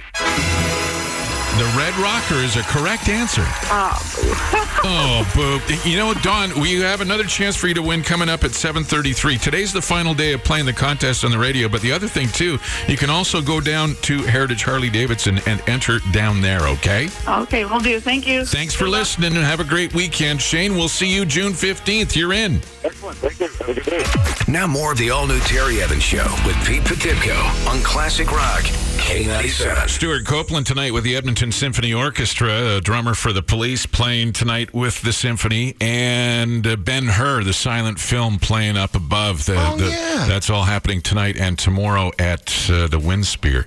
The 1.54 1.72
Red 1.78 1.96
Rocker 1.98 2.34
is 2.34 2.56
a 2.56 2.62
correct 2.62 3.08
answer. 3.08 3.44
Oh, 3.46 4.82
oh 4.82 5.32
boo. 5.36 5.88
You 5.88 5.96
know, 5.96 6.12
Don, 6.14 6.50
we 6.60 6.80
have 6.80 7.00
another 7.00 7.22
chance 7.22 7.54
for 7.54 7.68
you 7.68 7.74
to 7.74 7.82
win 7.82 8.02
coming 8.02 8.28
up 8.28 8.42
at 8.42 8.50
7.33. 8.50 9.40
Today's 9.40 9.72
the 9.72 9.80
final 9.80 10.14
day 10.14 10.32
of 10.32 10.42
playing 10.42 10.66
the 10.66 10.72
contest 10.72 11.24
on 11.24 11.30
the 11.30 11.38
radio, 11.38 11.68
but 11.68 11.80
the 11.80 11.92
other 11.92 12.08
thing, 12.08 12.26
too, 12.26 12.58
you 12.88 12.96
can 12.96 13.08
also 13.08 13.40
go 13.40 13.60
down 13.60 13.94
to 14.02 14.24
Heritage 14.24 14.64
Harley-Davidson 14.64 15.38
and 15.46 15.62
enter 15.68 16.00
down 16.10 16.40
there, 16.40 16.66
okay? 16.66 17.08
Okay, 17.28 17.64
we'll 17.64 17.78
do. 17.78 18.00
Thank 18.00 18.26
you. 18.26 18.44
Thanks 18.44 18.74
for 18.74 18.88
listening 18.88 19.36
and 19.36 19.44
have 19.44 19.60
a 19.60 19.64
great 19.64 19.94
weekend. 19.94 20.42
Shane, 20.42 20.74
we'll 20.74 20.88
see 20.88 21.14
you 21.14 21.24
June 21.24 21.52
15th. 21.52 22.16
You're 22.16 22.32
in. 22.32 22.60
Excellent. 22.82 23.16
Thank 23.18 23.38
you. 23.38 23.46
Have 23.46 23.68
a 23.68 23.74
good 23.74 23.84
day. 23.84 24.04
Now 24.48 24.66
more 24.66 24.90
of 24.90 24.98
the 24.98 25.10
all-new 25.10 25.38
Terry 25.40 25.80
Evans 25.80 26.02
Show 26.02 26.26
with 26.44 26.56
Pete 26.66 26.82
Potipcoe 26.82 27.68
on 27.70 27.80
Classic 27.84 28.28
Rock 28.32 28.64
K97. 28.98 29.88
Stewart 29.88 30.24
Copeland 30.26 30.66
tonight 30.66 30.92
with 30.92 31.04
the 31.04 31.14
Edmonton 31.14 31.43
Symphony 31.52 31.92
Orchestra, 31.94 32.76
a 32.76 32.80
drummer 32.80 33.14
for 33.14 33.32
the 33.32 33.42
police 33.42 33.86
playing 33.86 34.32
tonight 34.32 34.72
with 34.74 35.02
the 35.02 35.12
symphony, 35.12 35.74
and 35.80 36.66
uh, 36.66 36.76
Ben 36.76 37.06
Hur, 37.06 37.42
the 37.44 37.52
silent 37.52 37.98
film 37.98 38.38
playing 38.38 38.76
up 38.76 38.94
above. 38.94 39.46
The, 39.46 39.54
Oh, 39.56 39.76
the- 39.76 39.90
yeah. 39.90 40.26
That's 40.28 40.48
all 40.50 40.64
happening 40.64 41.00
tonight 41.02 41.36
and 41.36 41.58
tomorrow 41.58 42.12
at 42.18 42.68
uh, 42.70 42.86
the 42.88 42.98
Winspear. 42.98 43.66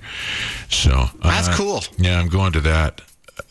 So 0.69 0.91
uh, 0.91 1.07
That's 1.23 1.55
cool. 1.55 1.81
Yeah, 1.97 2.19
I'm 2.19 2.27
going 2.29 2.53
to 2.53 2.61
that. 2.61 3.01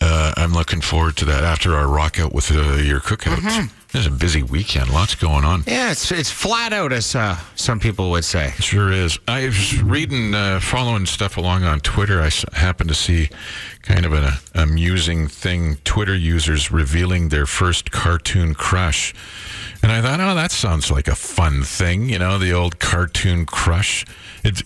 Uh, 0.00 0.32
I'm 0.36 0.52
looking 0.52 0.80
forward 0.80 1.16
to 1.18 1.24
that 1.26 1.44
after 1.44 1.74
our 1.74 1.86
rock 1.86 2.18
out 2.18 2.32
with 2.32 2.50
uh, 2.50 2.74
your 2.76 3.00
cookouts. 3.00 3.36
Mm-hmm. 3.36 3.75
Is 3.94 4.06
a 4.06 4.10
busy 4.10 4.42
weekend. 4.42 4.90
Lots 4.90 5.14
going 5.14 5.44
on. 5.44 5.62
Yeah, 5.66 5.90
it's 5.92 6.12
it's 6.12 6.30
flat 6.30 6.74
out, 6.74 6.92
as 6.92 7.14
uh, 7.14 7.38
some 7.54 7.80
people 7.80 8.10
would 8.10 8.24
say. 8.26 8.52
Sure 8.58 8.92
is. 8.92 9.18
I 9.26 9.46
was 9.46 9.80
reading, 9.82 10.34
uh, 10.34 10.60
following 10.60 11.06
stuff 11.06 11.38
along 11.38 11.62
on 11.64 11.80
Twitter. 11.80 12.20
I 12.20 12.26
s- 12.26 12.44
happened 12.52 12.88
to 12.90 12.94
see 12.94 13.30
kind 13.82 14.04
of 14.04 14.12
an 14.12 14.24
uh, 14.24 14.36
amusing 14.54 15.28
thing 15.28 15.76
Twitter 15.84 16.14
users 16.14 16.70
revealing 16.70 17.30
their 17.30 17.46
first 17.46 17.90
cartoon 17.90 18.54
crush. 18.54 19.14
And 19.82 19.90
I 19.90 20.02
thought, 20.02 20.20
oh, 20.20 20.34
that 20.34 20.50
sounds 20.50 20.90
like 20.90 21.08
a 21.08 21.14
fun 21.14 21.62
thing, 21.62 22.10
you 22.10 22.18
know, 22.18 22.38
the 22.38 22.52
old 22.52 22.78
cartoon 22.80 23.46
crush. 23.46 24.04
It, 24.44 24.62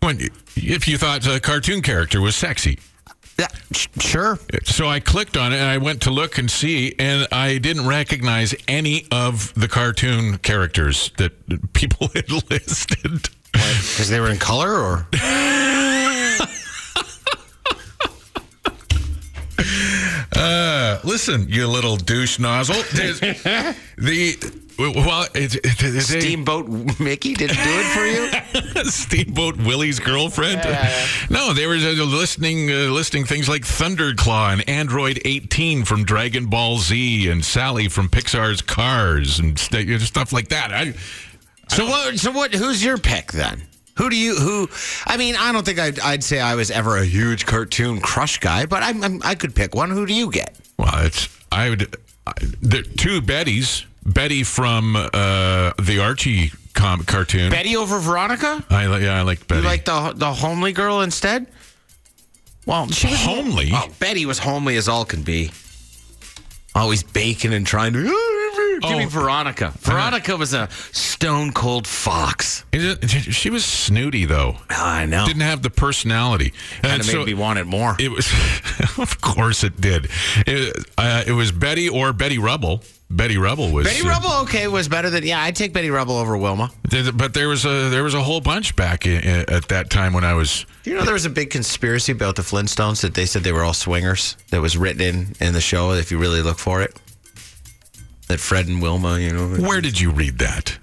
when, 0.00 0.20
if 0.54 0.86
you 0.86 0.98
thought 0.98 1.26
a 1.26 1.40
cartoon 1.40 1.82
character 1.82 2.20
was 2.20 2.36
sexy. 2.36 2.78
Yeah, 3.38 3.48
sh- 3.72 3.88
sure. 3.98 4.38
So 4.64 4.86
I 4.88 5.00
clicked 5.00 5.36
on 5.36 5.52
it 5.52 5.56
and 5.56 5.64
I 5.68 5.78
went 5.78 6.02
to 6.02 6.10
look 6.10 6.38
and 6.38 6.50
see, 6.50 6.94
and 6.98 7.26
I 7.32 7.58
didn't 7.58 7.86
recognize 7.86 8.54
any 8.68 9.06
of 9.10 9.52
the 9.54 9.68
cartoon 9.68 10.38
characters 10.38 11.10
that 11.18 11.32
people 11.72 12.08
had 12.14 12.30
listed. 12.50 13.28
Because 13.52 14.08
they 14.08 14.20
were 14.20 14.30
in 14.30 14.38
color, 14.38 14.70
or 14.78 15.06
Uh, 20.34 20.98
listen, 21.04 21.46
you 21.48 21.66
little 21.68 21.96
douche 21.96 22.38
nozzle. 22.38 22.82
There's- 22.94 23.20
the 23.98 24.36
well, 24.90 25.26
it, 25.34 25.54
it, 25.56 25.82
it, 25.82 26.00
Steamboat 26.02 26.68
Mickey 26.98 27.34
didn't 27.34 27.56
do 27.56 27.62
it 27.64 28.42
for 28.64 28.74
you. 28.74 28.84
Steamboat 28.90 29.56
Willie's 29.58 29.98
girlfriend. 30.00 30.60
No, 31.30 31.52
they 31.52 31.66
were 31.66 31.74
uh, 31.74 32.04
listening, 32.04 32.70
uh, 32.70 32.90
listing 32.90 33.24
things 33.24 33.48
like 33.48 33.62
Thunderclaw 33.62 34.52
and 34.52 34.68
Android 34.68 35.20
18 35.24 35.84
from 35.84 36.04
Dragon 36.04 36.46
Ball 36.46 36.78
Z 36.78 37.28
and 37.30 37.44
Sally 37.44 37.88
from 37.88 38.08
Pixar's 38.08 38.62
Cars 38.62 39.38
and 39.38 39.58
st- 39.58 40.00
stuff 40.00 40.32
like 40.32 40.48
that. 40.48 40.72
I, 40.72 40.94
So 41.68 41.86
what? 41.86 42.18
So 42.18 42.32
what? 42.32 42.54
Who's 42.54 42.84
your 42.84 42.98
pick 42.98 43.32
then? 43.32 43.62
Who 43.98 44.08
do 44.08 44.16
you? 44.16 44.36
Who? 44.36 44.68
I 45.06 45.16
mean, 45.16 45.36
I 45.36 45.52
don't 45.52 45.64
think 45.66 45.78
I'd, 45.78 46.00
I'd 46.00 46.24
say 46.24 46.40
I 46.40 46.54
was 46.54 46.70
ever 46.70 46.96
a 46.96 47.04
huge 47.04 47.44
cartoon 47.46 48.00
crush 48.00 48.38
guy, 48.38 48.64
but 48.66 48.82
I'm, 48.82 49.02
I'm 49.04 49.20
I 49.22 49.34
could 49.34 49.54
pick 49.54 49.74
one. 49.74 49.90
Who 49.90 50.06
do 50.06 50.14
you 50.14 50.30
get? 50.30 50.56
well, 50.78 51.04
it's 51.04 51.28
I 51.52 51.68
would 51.70 51.94
I, 52.26 52.32
there 52.62 52.82
two 52.82 53.20
Bettys. 53.20 53.84
Betty 54.04 54.42
from 54.42 54.96
uh, 54.96 55.72
the 55.80 56.00
Archie 56.02 56.50
com- 56.74 57.04
cartoon. 57.04 57.50
Betty 57.50 57.76
over 57.76 57.98
Veronica? 57.98 58.64
I 58.70 58.86
li- 58.88 59.04
yeah, 59.04 59.18
I 59.18 59.22
like 59.22 59.46
Betty. 59.46 59.60
You 59.62 59.66
like 59.66 59.84
the 59.84 60.12
the 60.16 60.32
homely 60.32 60.72
girl 60.72 61.00
instead? 61.02 61.46
Well, 62.66 62.88
she 62.88 63.08
was 63.08 63.20
Homely? 63.24 63.70
Oh, 63.72 63.88
Betty 63.98 64.24
was 64.24 64.38
homely 64.38 64.76
as 64.76 64.88
all 64.88 65.04
can 65.04 65.22
be. 65.22 65.50
Always 66.74 67.02
baking 67.02 67.52
and 67.52 67.66
trying 67.66 67.92
to. 67.92 68.02
Give 68.02 68.96
me 68.96 69.04
Oh. 69.04 69.08
Veronica. 69.08 69.72
Veronica 69.80 70.36
was 70.36 70.54
a 70.54 70.68
stone 70.92 71.52
cold 71.52 71.86
fox. 71.86 72.64
Is 72.72 72.84
it- 73.00 73.10
she 73.34 73.50
was 73.50 73.64
snooty 73.64 74.24
though. 74.24 74.56
I 74.70 75.06
know. 75.06 75.26
Didn't 75.26 75.42
have 75.42 75.62
the 75.62 75.70
personality. 75.70 76.52
Kind 76.82 76.92
And 76.94 77.00
of 77.00 77.06
so 77.06 77.18
made 77.18 77.26
me 77.26 77.34
want 77.34 77.58
it 77.58 77.66
more. 77.66 77.96
It 77.98 78.10
was, 78.10 78.28
of 78.98 79.20
course, 79.20 79.62
it 79.64 79.80
did. 79.80 80.08
It, 80.46 80.76
uh, 80.98 81.24
it 81.26 81.32
was 81.32 81.52
Betty 81.52 81.88
or 81.88 82.12
Betty 82.12 82.38
Rubble. 82.38 82.82
Betty 83.16 83.36
Rubble 83.38 83.70
was. 83.72 83.86
Betty 83.86 84.06
uh, 84.06 84.10
Rubble, 84.10 84.32
okay, 84.42 84.66
was 84.68 84.88
better 84.88 85.10
than 85.10 85.24
yeah. 85.24 85.40
I'd 85.42 85.54
take 85.56 85.72
Betty 85.72 85.90
Rubble 85.90 86.16
over 86.16 86.36
Wilma. 86.36 86.70
But 87.14 87.34
there 87.34 87.48
was 87.48 87.64
a 87.64 87.88
there 87.90 88.02
was 88.02 88.14
a 88.14 88.22
whole 88.22 88.40
bunch 88.40 88.74
back 88.74 89.06
i- 89.06 89.10
i- 89.10 89.44
at 89.48 89.68
that 89.68 89.90
time 89.90 90.12
when 90.12 90.24
I 90.24 90.34
was. 90.34 90.64
Do 90.82 90.90
you 90.90 90.96
know 90.96 91.04
there 91.04 91.12
was 91.14 91.26
a 91.26 91.30
big 91.30 91.50
conspiracy 91.50 92.12
about 92.12 92.36
the 92.36 92.42
Flintstones 92.42 93.02
that 93.02 93.14
they 93.14 93.26
said 93.26 93.42
they 93.44 93.52
were 93.52 93.62
all 93.64 93.74
swingers? 93.74 94.36
That 94.50 94.60
was 94.60 94.76
written 94.76 95.00
in 95.02 95.36
in 95.40 95.52
the 95.54 95.60
show. 95.60 95.92
If 95.92 96.10
you 96.10 96.18
really 96.18 96.42
look 96.42 96.58
for 96.58 96.82
it, 96.82 96.98
that 98.28 98.40
Fred 98.40 98.68
and 98.68 98.80
Wilma, 98.82 99.18
you 99.18 99.32
know, 99.32 99.46
Where 99.68 99.80
did 99.80 100.00
you 100.00 100.10
read 100.10 100.38
that? 100.38 100.76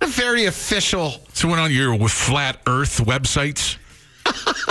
a 0.00 0.06
very 0.06 0.44
official. 0.46 1.14
So 1.32 1.48
went 1.48 1.60
on 1.60 1.72
your 1.72 1.98
flat 2.08 2.60
Earth 2.66 2.98
websites. 3.04 3.76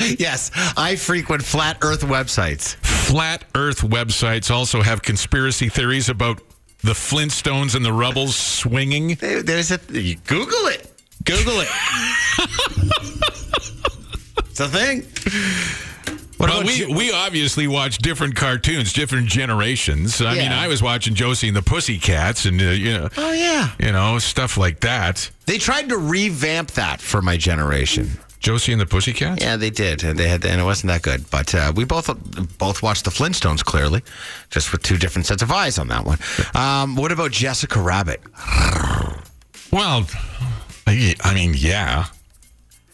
Yes, 0.18 0.50
I 0.76 0.96
frequent 0.96 1.44
flat 1.44 1.78
Earth 1.82 2.02
websites. 2.02 2.74
Flat 2.76 3.44
Earth 3.54 3.80
websites 3.82 4.50
also 4.50 4.82
have 4.82 5.02
conspiracy 5.02 5.68
theories 5.68 6.08
about 6.08 6.40
the 6.82 6.92
Flintstones 6.92 7.74
and 7.74 7.84
the 7.84 7.92
Rubbles 7.92 8.36
swinging. 8.36 9.14
There's 9.16 9.70
a 9.70 9.78
Google 9.78 10.66
it. 10.66 10.90
Google 11.24 11.60
it. 11.60 11.68
it's 14.46 14.60
a 14.60 14.68
thing. 14.68 15.02
What 16.38 16.48
well, 16.48 16.64
we, 16.64 16.74
you? 16.74 16.92
we 16.94 17.12
obviously 17.12 17.68
watch 17.68 17.98
different 17.98 18.34
cartoons, 18.34 18.94
different 18.94 19.28
generations. 19.28 20.22
I 20.22 20.34
mean, 20.36 20.52
I 20.52 20.68
was 20.68 20.82
watching 20.82 21.14
Josie 21.14 21.48
and 21.48 21.56
the 21.56 21.60
Pussycats, 21.62 22.46
and 22.46 22.58
uh, 22.60 22.64
you 22.64 22.92
know, 22.94 23.08
Oh 23.18 23.32
yeah. 23.32 23.72
you 23.78 23.92
know, 23.92 24.18
stuff 24.18 24.56
like 24.56 24.80
that. 24.80 25.30
They 25.44 25.58
tried 25.58 25.90
to 25.90 25.98
revamp 25.98 26.70
that 26.72 27.02
for 27.02 27.20
my 27.20 27.36
generation. 27.36 28.18
Josie 28.40 28.72
and 28.72 28.80
the 28.80 28.86
Pussycats. 28.86 29.42
Yeah, 29.42 29.56
they 29.56 29.70
did, 29.70 30.02
and 30.02 30.18
they 30.18 30.26
had, 30.26 30.44
and 30.44 30.60
it 30.60 30.64
wasn't 30.64 30.88
that 30.88 31.02
good. 31.02 31.30
But 31.30 31.54
uh, 31.54 31.72
we 31.76 31.84
both 31.84 32.08
both 32.58 32.82
watched 32.82 33.04
the 33.04 33.10
Flintstones 33.10 33.62
clearly, 33.62 34.02
just 34.48 34.72
with 34.72 34.82
two 34.82 34.96
different 34.96 35.26
sets 35.26 35.42
of 35.42 35.52
eyes 35.52 35.78
on 35.78 35.88
that 35.88 36.04
one. 36.04 36.18
Um, 36.54 36.96
what 36.96 37.12
about 37.12 37.30
Jessica 37.30 37.80
Rabbit? 37.80 38.20
Well, 39.70 40.06
I 40.86 41.14
I 41.22 41.34
mean, 41.34 41.54
yeah. 41.56 42.06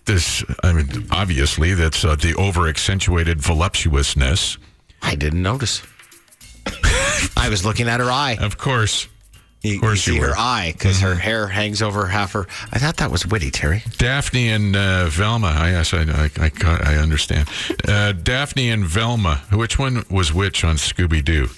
This, 0.05 0.45
I 0.63 0.73
mean, 0.73 1.07
obviously, 1.11 1.75
that's 1.75 2.05
uh, 2.05 2.15
the 2.15 2.35
over 2.37 2.69
accentuated 2.69 3.41
voluptuousness. 3.41 4.57
I 5.03 5.17
didn't 5.17 5.43
notice. 5.43 5.83
I 7.37 7.49
was 7.49 7.65
looking 7.65 7.89
at 7.89 7.99
her 8.01 8.11
eye. 8.11 8.37
Of 8.41 8.59
course. 8.59 9.09
You, 9.67 9.75
Of 9.77 9.81
course 9.81 10.07
you 10.07 10.15
you 10.15 10.21
see 10.21 10.27
were. 10.27 10.33
her 10.35 10.39
eye 10.39 10.73
because 10.73 11.01
her 11.01 11.15
hair 11.15 11.49
hangs 11.49 11.83
over 11.83 12.07
half 12.07 12.33
her. 12.33 12.47
I 12.73 12.79
thought 12.79 12.97
that 12.99 13.11
was 13.11 13.27
witty, 13.27 13.51
Terry. 13.51 13.83
Daphne 13.99 14.49
and 14.49 14.75
uh, 14.77 15.07
Velma. 15.09 15.49
I, 15.49 15.71
yes, 15.71 15.93
I, 15.93 16.03
I, 16.03 16.31
I, 16.65 16.93
I 16.93 16.97
understand. 16.97 17.49
Uh, 17.87 18.13
Daphne 18.13 18.71
and 18.71 18.85
Velma. 18.85 19.43
Which 19.53 19.79
one 19.79 20.05
was 20.11 20.33
which 20.33 20.65
on 20.65 20.77
Scooby 20.77 21.25
Doo? 21.25 21.49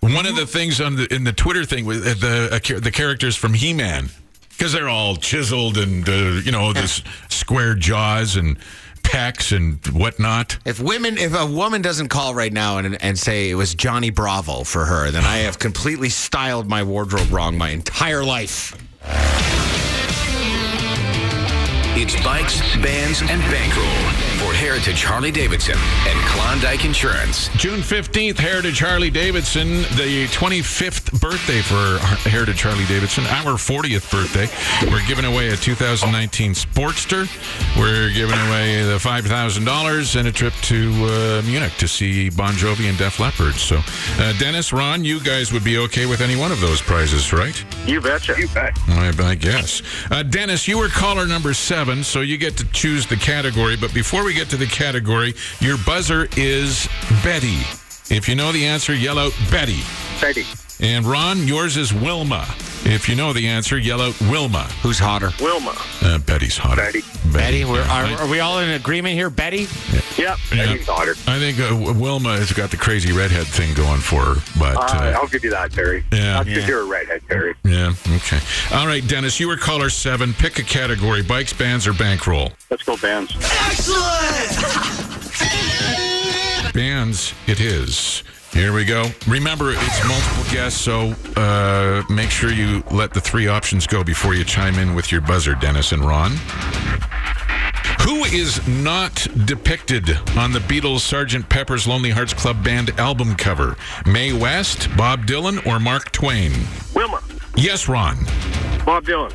one 0.00 0.26
of 0.26 0.36
the 0.36 0.46
things 0.46 0.80
on 0.80 0.96
the 0.96 1.12
in 1.14 1.24
the 1.24 1.32
twitter 1.32 1.64
thing 1.64 1.84
with 1.84 2.06
uh, 2.06 2.14
the 2.14 2.74
uh, 2.76 2.80
the 2.80 2.90
characters 2.90 3.36
from 3.36 3.54
he-man 3.54 4.08
because 4.50 4.72
they're 4.72 4.88
all 4.88 5.16
chiseled 5.16 5.78
and 5.78 6.08
uh, 6.08 6.12
you 6.44 6.52
know 6.52 6.72
this 6.72 7.02
square 7.28 7.74
jaws 7.74 8.36
and 8.36 8.56
pecs 9.02 9.54
and 9.56 9.84
whatnot 9.88 10.58
If 10.64 10.78
women, 10.80 11.18
if 11.18 11.34
a 11.34 11.44
woman 11.44 11.82
doesn't 11.82 12.08
call 12.08 12.34
right 12.34 12.52
now 12.52 12.78
and, 12.78 13.02
and 13.02 13.18
say 13.18 13.50
it 13.50 13.56
was 13.56 13.74
Johnny 13.74 14.10
Bravo 14.10 14.62
for 14.62 14.84
her, 14.84 15.10
then 15.10 15.24
I 15.24 15.38
have 15.38 15.58
completely 15.58 16.08
styled 16.08 16.68
my 16.68 16.84
wardrobe 16.84 17.32
wrong 17.32 17.58
my 17.58 17.70
entire 17.70 18.22
life. 18.24 18.76
It's 21.94 22.16
bikes, 22.24 22.58
bands, 22.78 23.20
and 23.20 23.42
bankroll 23.52 24.31
for 24.42 24.52
Heritage 24.54 25.04
Harley 25.04 25.30
Davidson 25.30 25.76
and 26.06 26.18
Klondike 26.26 26.84
Insurance. 26.84 27.48
June 27.56 27.80
15th, 27.80 28.38
Heritage 28.38 28.80
Harley 28.80 29.10
Davidson, 29.10 29.82
the 29.94 30.26
25th 30.32 31.20
birthday 31.20 31.60
for 31.60 31.98
Heritage 32.28 32.62
Harley 32.62 32.84
Davidson, 32.86 33.24
our 33.26 33.54
40th 33.54 34.10
birthday. 34.10 34.48
We're 34.90 35.06
giving 35.06 35.24
away 35.24 35.48
a 35.48 35.56
2019 35.56 36.54
Sportster. 36.54 37.28
We're 37.78 38.12
giving 38.12 38.38
away 38.48 38.82
the 38.82 38.98
$5,000 38.98 40.16
and 40.16 40.28
a 40.28 40.32
trip 40.32 40.54
to 40.62 40.90
uh, 40.90 41.42
Munich 41.46 41.72
to 41.78 41.86
see 41.86 42.30
Bon 42.30 42.54
Jovi 42.54 42.88
and 42.88 42.98
Def 42.98 43.20
Leppard. 43.20 43.54
So, 43.54 43.80
uh, 44.18 44.32
Dennis, 44.38 44.72
Ron, 44.72 45.04
you 45.04 45.20
guys 45.20 45.52
would 45.52 45.64
be 45.64 45.78
okay 45.78 46.06
with 46.06 46.20
any 46.20 46.36
one 46.36 46.50
of 46.50 46.60
those 46.60 46.80
prizes, 46.80 47.32
right? 47.32 47.64
You 47.86 48.00
betcha. 48.00 48.34
You 48.38 48.48
bet. 48.48 48.76
I, 48.88 49.12
I 49.18 49.34
guess. 49.36 49.82
Uh, 50.10 50.22
Dennis, 50.24 50.66
you 50.66 50.78
were 50.78 50.88
caller 50.88 51.26
number 51.26 51.54
seven, 51.54 52.02
so 52.02 52.20
you 52.22 52.36
get 52.38 52.56
to 52.56 52.64
choose 52.72 53.06
the 53.06 53.16
category. 53.16 53.76
But 53.76 53.94
before 53.94 54.24
we 54.24 54.31
get 54.32 54.48
to 54.50 54.56
the 54.56 54.66
category, 54.66 55.34
your 55.60 55.76
buzzer 55.86 56.28
is 56.36 56.88
Betty. 57.24 57.60
If 58.14 58.28
you 58.28 58.34
know 58.34 58.52
the 58.52 58.66
answer, 58.66 58.94
yell 58.94 59.18
out 59.18 59.32
Betty. 59.50 59.80
Betty. 60.20 60.44
And 60.82 61.06
Ron, 61.06 61.46
yours 61.46 61.76
is 61.76 61.94
Wilma. 61.94 62.44
If 62.84 63.08
you 63.08 63.14
know 63.14 63.32
the 63.32 63.46
answer, 63.46 63.78
yell 63.78 64.00
out 64.00 64.20
Wilma. 64.22 64.64
Who's 64.82 64.98
hotter? 64.98 65.30
Wilma. 65.40 65.76
Uh, 66.02 66.18
Betty's 66.18 66.56
hotter. 66.58 66.82
Betty. 66.82 67.02
Betty, 67.32 67.64
we're, 67.64 67.82
are, 67.82 68.04
are 68.06 68.28
we 68.28 68.40
all 68.40 68.58
in 68.58 68.70
agreement 68.70 69.14
here? 69.14 69.30
Betty? 69.30 69.68
Yep. 70.18 70.18
Yeah. 70.18 70.36
Betty's 70.66 70.84
daughter. 70.86 71.12
I 71.28 71.38
think 71.38 71.60
uh, 71.60 71.94
Wilma 71.96 72.36
has 72.36 72.52
got 72.52 72.72
the 72.72 72.76
crazy 72.76 73.12
redhead 73.12 73.46
thing 73.46 73.72
going 73.74 74.00
for 74.00 74.22
her. 74.34 74.42
But 74.58 74.76
Uh, 74.76 74.96
uh, 74.98 75.18
I'll 75.20 75.28
give 75.28 75.44
you 75.44 75.50
that, 75.50 75.70
Terry. 75.70 76.02
Yeah. 76.12 76.32
That's 76.42 76.48
because 76.48 76.66
you're 76.68 76.80
a 76.80 76.86
redhead, 76.86 77.22
Terry. 77.28 77.54
yeah, 77.62 77.94
okay. 78.16 78.40
All 78.74 78.88
right, 78.88 79.06
Dennis, 79.06 79.38
you 79.38 79.46
were 79.46 79.56
caller 79.56 79.88
seven. 79.88 80.34
Pick 80.34 80.58
a 80.58 80.64
category: 80.64 81.22
bikes, 81.22 81.52
bands, 81.52 81.86
or 81.86 81.92
bankroll. 81.92 82.50
Let's 82.70 82.82
go, 82.82 82.96
bands. 82.96 83.32
Excellent! 83.66 84.02
bands, 86.74 87.34
it 87.46 87.60
is. 87.60 88.24
Here 88.52 88.74
we 88.74 88.84
go. 88.84 89.06
Remember, 89.26 89.72
it's 89.72 90.06
multiple 90.06 90.44
guests, 90.52 90.78
so 90.78 91.14
uh, 91.36 92.02
make 92.10 92.30
sure 92.30 92.52
you 92.52 92.82
let 92.90 93.14
the 93.14 93.20
three 93.20 93.48
options 93.48 93.86
go 93.86 94.04
before 94.04 94.34
you 94.34 94.44
chime 94.44 94.78
in 94.78 94.94
with 94.94 95.10
your 95.10 95.22
buzzer, 95.22 95.54
Dennis 95.54 95.92
and 95.92 96.04
Ron. 96.04 96.32
Who 98.02 98.24
is 98.24 98.66
not 98.68 99.26
depicted 99.46 100.10
on 100.36 100.52
the 100.52 100.58
Beatles' 100.58 101.00
Sgt. 101.00 101.48
Pepper's 101.48 101.86
Lonely 101.86 102.10
Hearts 102.10 102.34
Club 102.34 102.62
Band 102.62 102.90
album 103.00 103.36
cover? 103.36 103.76
Mae 104.04 104.32
West, 104.34 104.88
Bob 104.98 105.24
Dylan, 105.24 105.64
or 105.66 105.80
Mark 105.80 106.12
Twain? 106.12 106.52
Wilma. 106.94 107.22
Yes, 107.56 107.88
Ron. 107.88 108.16
Bob 108.84 109.04
Dylan. 109.04 109.32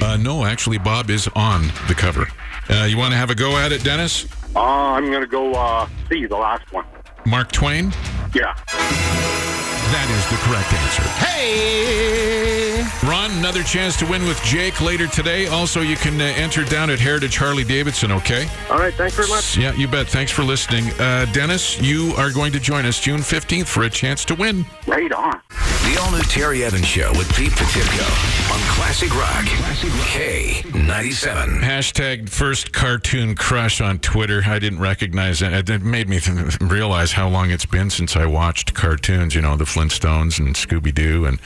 Uh, 0.00 0.16
no, 0.18 0.44
actually, 0.44 0.78
Bob 0.78 1.10
is 1.10 1.28
on 1.34 1.62
the 1.88 1.94
cover. 1.96 2.28
Uh, 2.70 2.84
you 2.84 2.96
want 2.96 3.12
to 3.12 3.16
have 3.16 3.30
a 3.30 3.34
go 3.34 3.56
at 3.56 3.72
it, 3.72 3.82
Dennis? 3.82 4.26
Uh, 4.54 4.60
I'm 4.60 5.06
going 5.06 5.22
to 5.22 5.26
go 5.26 5.52
uh, 5.54 5.88
C, 6.08 6.26
the 6.26 6.36
last 6.36 6.70
one. 6.72 6.84
Mark 7.26 7.52
Twain? 7.52 7.92
Yeah. 8.34 8.54
That 8.66 10.08
is 10.10 10.26
the 10.30 10.36
correct 10.44 10.72
answer. 10.72 11.02
Hey! 11.24 12.84
Ron, 13.08 13.30
another 13.32 13.62
chance 13.62 13.96
to 13.98 14.06
win 14.06 14.24
with 14.24 14.42
Jake 14.42 14.80
later 14.80 15.06
today. 15.06 15.46
Also, 15.46 15.80
you 15.80 15.96
can 15.96 16.20
uh, 16.20 16.24
enter 16.24 16.64
down 16.64 16.90
at 16.90 16.98
Heritage 16.98 17.36
Harley 17.36 17.64
Davidson, 17.64 18.10
okay? 18.12 18.48
All 18.70 18.78
right. 18.78 18.94
Thanks 18.94 19.14
very 19.14 19.28
much. 19.28 19.56
Yeah, 19.56 19.72
you 19.74 19.88
bet. 19.88 20.06
Thanks 20.06 20.32
for 20.32 20.42
listening. 20.42 20.90
Uh, 21.00 21.26
Dennis, 21.32 21.80
you 21.80 22.12
are 22.16 22.30
going 22.30 22.52
to 22.52 22.60
join 22.60 22.86
us 22.86 23.00
June 23.00 23.20
15th 23.20 23.66
for 23.66 23.84
a 23.84 23.90
chance 23.90 24.24
to 24.26 24.34
win. 24.34 24.64
Right 24.86 25.12
on. 25.12 25.40
The 25.84 26.00
all 26.00 26.10
new 26.10 26.22
Terry 26.22 26.64
Evans 26.64 26.86
Show 26.86 27.10
with 27.12 27.28
Pete 27.36 27.52
Potipcoe 27.52 28.52
on 28.52 28.60
Classic 28.74 29.14
Rock. 29.14 29.44
Classic 29.46 29.90
K97. 29.90 31.60
Hashtag 31.60 32.28
first 32.28 32.72
cartoon 32.72 33.34
crush 33.34 33.80
on 33.80 33.98
Twitter. 33.98 34.42
I 34.46 34.58
didn't 34.58 34.78
recognize 34.80 35.42
it. 35.42 35.68
It 35.68 35.82
made 35.82 36.08
me 36.08 36.20
th- 36.20 36.58
realize 36.60 37.12
how 37.12 37.28
long 37.28 37.50
it's 37.50 37.66
been 37.66 37.90
since 37.90 38.16
I 38.16 38.24
watched 38.26 38.72
cartoons, 38.74 39.34
you 39.34 39.42
know, 39.42 39.56
the 39.56 39.64
Flintstones 39.64 40.38
and 40.38 40.54
Scooby 40.56 40.92
Doo 40.94 41.26
and 41.26 41.38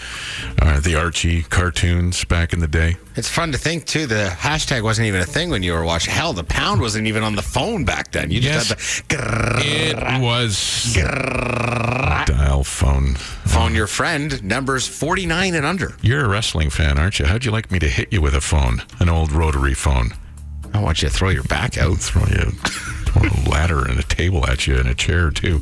uh, 0.63 0.79
the 0.81 0.95
Archie 0.95 1.43
cartoons 1.43 2.25
back 2.25 2.53
in 2.53 2.61
the 2.61 2.69
day. 2.69 2.97
It's 3.17 3.29
fun 3.29 3.51
to 3.53 3.59
think, 3.59 3.87
too. 3.87 4.07
The 4.07 4.29
hashtag 4.39 4.83
wasn't 4.83 5.09
even 5.09 5.21
a 5.21 5.25
thing 5.27 5.51
when 5.51 5.63
you 5.65 5.73
were 5.73 5.85
watching. 5.85 6.15
Hell, 6.15 6.33
the 6.33 6.45
pound 6.45 6.81
wasn't 6.81 7.09
even 7.09 7.25
on 7.25 7.35
the 7.35 7.43
phone 7.43 7.85
back 7.85 8.13
then. 8.13 8.31
You 8.31 8.41
just 8.41 8.71
Yes. 8.71 9.03
had 9.11 9.19
to 9.19 9.61
It 9.67 10.21
was 10.23 10.95
dial 12.27 12.63
phone. 12.65 13.15
phone 13.15 13.75
your 13.75 13.87
friend, 13.87 14.28
numbers 14.43 14.87
49 14.87 15.55
and 15.55 15.67
under. 15.67 15.97
You're 16.03 16.25
a 16.25 16.29
wrestling 16.29 16.71
fan, 16.71 16.99
aren't 16.99 17.19
you? 17.19 17.27
How'd 17.27 17.45
you 17.45 17.51
like 17.51 17.71
me 17.71 17.79
to 17.81 17.89
hit 17.89 18.13
you 18.13 18.21
with 18.21 18.35
a 18.35 18.41
phone, 18.41 18.83
an 19.01 19.09
old 19.09 19.33
rotary 19.33 19.75
phone? 19.75 20.13
I 20.75 20.81
want 20.81 21.03
you 21.03 21.09
to 21.09 21.15
throw 21.15 21.31
your 21.31 21.45
back 21.45 21.79
out. 21.79 21.97
Throw 21.99 22.23
you 22.23 22.51
throw 23.09 23.23
a 23.23 23.33
ladder 23.49 23.85
and 23.87 23.99
a 23.99 24.03
table 24.03 24.47
at 24.47 24.67
you 24.67 24.77
and 24.77 24.89
a 24.89 24.95
chair 24.95 25.31
too. 25.31 25.61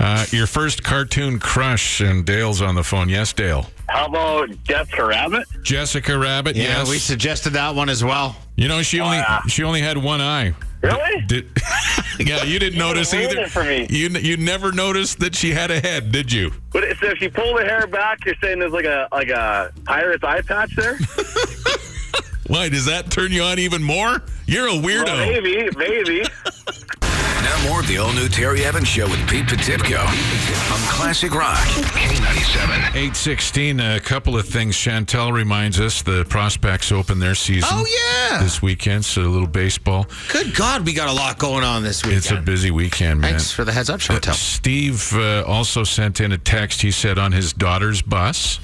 Uh, 0.00 0.26
your 0.30 0.46
first 0.46 0.82
cartoon 0.82 1.38
crush, 1.38 2.00
and 2.00 2.24
Dale's 2.26 2.60
on 2.60 2.74
the 2.74 2.82
phone. 2.82 3.08
Yes, 3.08 3.32
Dale. 3.32 3.66
How 3.88 4.06
about 4.06 4.50
Jessica 4.64 5.06
Rabbit? 5.06 5.46
Jessica 5.62 6.18
Rabbit. 6.18 6.56
Yeah, 6.56 6.64
yes. 6.64 6.90
we 6.90 6.98
suggested 6.98 7.50
that 7.54 7.74
one 7.74 7.88
as 7.88 8.04
well. 8.04 8.36
you 8.56 8.68
know 8.68 8.82
she 8.82 9.00
only 9.00 9.22
she 9.48 9.62
only 9.62 9.80
had 9.80 9.96
one 9.96 10.20
eye. 10.20 10.54
Really? 10.80 11.24
Did, 11.26 11.50
yeah, 12.20 12.44
you 12.44 12.58
didn't 12.58 12.78
notice 12.78 13.12
either. 13.12 13.40
it 13.40 13.50
for 13.50 13.64
me. 13.64 13.86
You 13.90 14.08
you 14.10 14.36
never 14.36 14.70
noticed 14.72 15.18
that 15.20 15.34
she 15.34 15.50
had 15.50 15.70
a 15.70 15.80
head, 15.80 16.12
did 16.12 16.32
you? 16.32 16.52
But 16.72 16.84
so 16.98 17.06
if 17.06 17.20
you 17.20 17.30
pull 17.30 17.56
the 17.56 17.64
hair 17.64 17.86
back, 17.86 18.24
you're 18.24 18.36
saying 18.40 18.60
there's 18.60 18.72
like 18.72 18.84
a 18.84 19.08
like 19.10 19.28
a 19.28 19.72
pirate's 19.84 20.22
eye 20.22 20.42
patch 20.42 20.74
there? 20.76 20.98
Why 22.46 22.68
does 22.68 22.86
that 22.86 23.10
turn 23.10 23.30
you 23.32 23.42
on 23.42 23.58
even 23.58 23.82
more? 23.82 24.22
You're 24.46 24.68
a 24.68 24.72
weirdo. 24.72 25.04
Well, 25.04 25.26
maybe, 25.26 25.68
maybe. 25.76 26.24
Now 27.42 27.68
more 27.68 27.80
of 27.80 27.86
the 27.86 27.98
all-new 27.98 28.28
Terry 28.28 28.64
Evans 28.64 28.88
Show 28.88 29.06
with 29.08 29.18
Pete 29.28 29.46
Potipcoe 29.46 30.00
on 30.00 30.80
Classic 30.88 31.32
Rock 31.32 31.56
K97. 31.56 32.68
816, 32.90 33.80
a 33.80 34.00
couple 34.00 34.36
of 34.36 34.46
things. 34.46 34.74
Chantel 34.74 35.32
reminds 35.32 35.78
us 35.78 36.02
the 36.02 36.24
prospects 36.24 36.90
open 36.90 37.20
their 37.20 37.34
season. 37.36 37.68
Oh, 37.72 37.86
yeah. 37.86 38.42
This 38.42 38.60
weekend, 38.60 39.04
so 39.04 39.22
a 39.22 39.24
little 39.24 39.46
baseball. 39.46 40.06
Good 40.32 40.54
God, 40.54 40.84
we 40.84 40.92
got 40.92 41.08
a 41.08 41.12
lot 41.12 41.38
going 41.38 41.64
on 41.64 41.82
this 41.82 42.02
weekend. 42.04 42.18
It's 42.18 42.30
a 42.32 42.40
busy 42.40 42.70
weekend, 42.70 43.20
man. 43.20 43.30
Thanks 43.30 43.52
for 43.52 43.64
the 43.64 43.72
heads 43.72 43.88
up, 43.88 44.00
Chantel. 44.00 44.30
Uh, 44.30 44.32
Steve 44.32 45.12
uh, 45.14 45.44
also 45.46 45.84
sent 45.84 46.20
in 46.20 46.32
a 46.32 46.38
text. 46.38 46.82
He 46.82 46.90
said 46.90 47.18
on 47.18 47.30
his 47.30 47.52
daughter's 47.52 48.02
bus, 48.02 48.58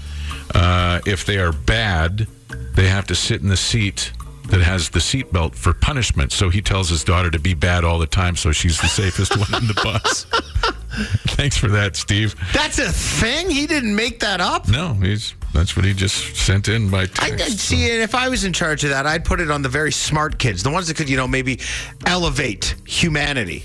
uh, 0.55 1.01
if 1.07 1.25
they 1.25 1.39
are 1.39 1.53
bad, 1.53 2.27
they 2.75 2.89
have 2.89 3.07
to 3.07 3.15
sit 3.15 3.41
in 3.41 3.49
the 3.49 3.57
seat 3.57 4.13
that 4.49 4.61
has 4.61 4.91
the 4.91 4.99
seatbelt 4.99 5.55
for 5.55 5.73
punishment. 5.73 6.33
So 6.33 6.51
he 6.51 6.61
tells 6.61 6.89
his 6.91 7.05
daughter 7.05 7.31
to 7.31 7.39
be 7.39 7.55
bad 7.55 7.85
all 7.85 7.99
the 7.99 8.07
time, 8.07 8.37
so 8.37 8.53
she's 8.53 8.81
the 8.81 8.89
safest 8.89 9.37
one 9.51 9.63
in 9.63 9.67
the 9.69 9.75
bus. 9.83 10.27
Thanks 11.35 11.57
for 11.57 11.69
that, 11.69 11.97
Steve. 11.97 12.35
That's 12.53 12.79
a 12.79 12.93
thing? 12.93 13.51
He 13.51 13.67
didn't 13.67 13.97
make 13.97 14.21
that 14.21 14.41
up? 14.41 14.69
No, 14.69 14.95
he's 14.95 15.35
that's 15.53 15.77
what 15.77 15.85
he 15.85 15.95
just 15.95 16.37
sent 16.37 16.69
in 16.69 16.91
by 16.91 17.03
I 17.03 17.07
text. 17.07 17.45
I'd 17.45 17.59
see 17.59 17.87
it 17.87 18.01
if 18.01 18.15
I 18.15 18.29
was 18.29 18.45
in 18.45 18.53
charge 18.53 18.83
of 18.85 18.91
that. 18.91 19.07
I'd 19.07 19.25
put 19.25 19.41
it 19.41 19.51
on 19.51 19.63
the 19.63 19.69
very 19.69 19.93
smart 19.93 20.39
kids, 20.39 20.63
the 20.63 20.71
ones 20.71 20.89
that 20.89 20.97
could, 20.97 21.09
you 21.09 21.17
know, 21.17 21.29
maybe 21.29 21.61
elevate 22.07 22.75
humanity. 22.87 23.65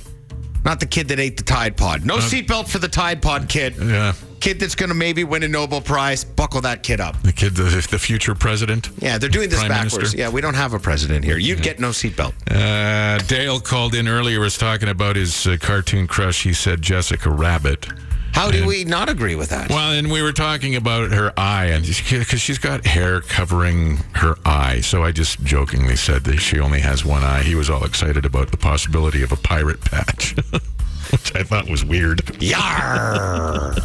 Not 0.63 0.79
the 0.79 0.85
kid 0.85 1.07
that 1.07 1.19
ate 1.19 1.37
the 1.37 1.43
Tide 1.43 1.77
Pod. 1.77 2.05
No 2.05 2.15
uh, 2.15 2.21
seatbelt 2.21 2.67
for 2.67 2.79
the 2.79 2.87
Tide 2.87 3.21
Pod 3.21 3.49
kid. 3.49 3.75
Yeah, 3.77 4.13
Kid 4.39 4.59
that's 4.59 4.75
going 4.75 4.89
to 4.89 4.95
maybe 4.95 5.23
win 5.23 5.43
a 5.43 5.47
Nobel 5.47 5.81
Prize. 5.81 6.23
Buckle 6.23 6.61
that 6.61 6.83
kid 6.83 6.99
up. 7.01 7.21
the 7.23 7.33
kid, 7.33 7.55
the, 7.55 7.63
the 7.91 7.99
future 7.99 8.35
president. 8.35 8.89
Yeah, 8.99 9.17
they're 9.17 9.29
doing 9.29 9.49
this 9.49 9.59
Prime 9.59 9.69
backwards. 9.69 9.95
Minister. 9.97 10.17
Yeah, 10.17 10.29
we 10.29 10.41
don't 10.41 10.53
have 10.55 10.73
a 10.73 10.79
president 10.79 11.25
here. 11.25 11.37
You'd 11.37 11.61
get 11.61 11.79
no 11.79 11.89
seatbelt. 11.89 12.33
Uh, 12.49 13.17
Dale 13.27 13.59
called 13.59 13.95
in 13.95 14.07
earlier, 14.07 14.39
was 14.39 14.57
talking 14.57 14.89
about 14.89 15.15
his 15.15 15.45
uh, 15.45 15.57
cartoon 15.59 16.07
crush. 16.07 16.43
He 16.43 16.53
said 16.53 16.81
Jessica 16.81 17.29
Rabbit. 17.29 17.87
How 18.31 18.51
do 18.51 18.59
And- 18.59 18.67
we 18.67 18.85
not 18.85 19.09
agree 19.09 19.35
with 19.35 19.49
that? 19.49 19.69
Well, 19.69 19.91
and 19.91 20.09
we 20.11 20.21
were 20.21 20.31
talking 20.31 20.75
about 20.75 21.11
her 21.11 21.33
eye, 21.37 21.65
and 21.65 21.83
because 21.85 22.39
she's 22.39 22.59
got 22.59 22.85
hair 22.85 23.21
covering 23.21 23.97
her 24.13 24.35
eye, 24.45 24.81
so 24.81 25.03
I 25.03 25.11
just 25.11 25.43
jokingly 25.43 25.95
said 25.95 26.23
that 26.25 26.37
she 26.37 26.59
only 26.59 26.79
has 26.79 27.03
one 27.03 27.23
eye. 27.23 27.41
He 27.41 27.55
was 27.55 27.69
all 27.69 27.83
excited 27.83 28.25
about 28.25 28.51
the 28.51 28.57
possibility 28.57 29.23
of 29.23 29.31
a 29.31 29.35
pirate 29.35 29.81
patch, 29.81 30.35
which 31.11 31.35
I 31.35 31.43
thought 31.43 31.69
was 31.69 31.83
weird. 31.85 32.21
Yar! 32.41 33.75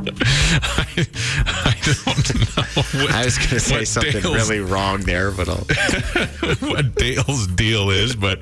I, 0.00 0.06
I 1.46 1.76
don't 1.84 2.56
know. 2.56 2.62
What, 3.02 3.10
I 3.12 3.24
was 3.24 3.36
going 3.36 3.50
to 3.50 3.60
say 3.60 3.84
something 3.84 4.22
Dale's- 4.22 4.48
really 4.48 4.60
wrong 4.60 5.00
there, 5.02 5.30
but 5.30 5.48
I'll. 5.48 5.66
what 6.70 6.94
Dale's 6.94 7.46
deal 7.48 7.90
is, 7.90 8.14
but 8.16 8.38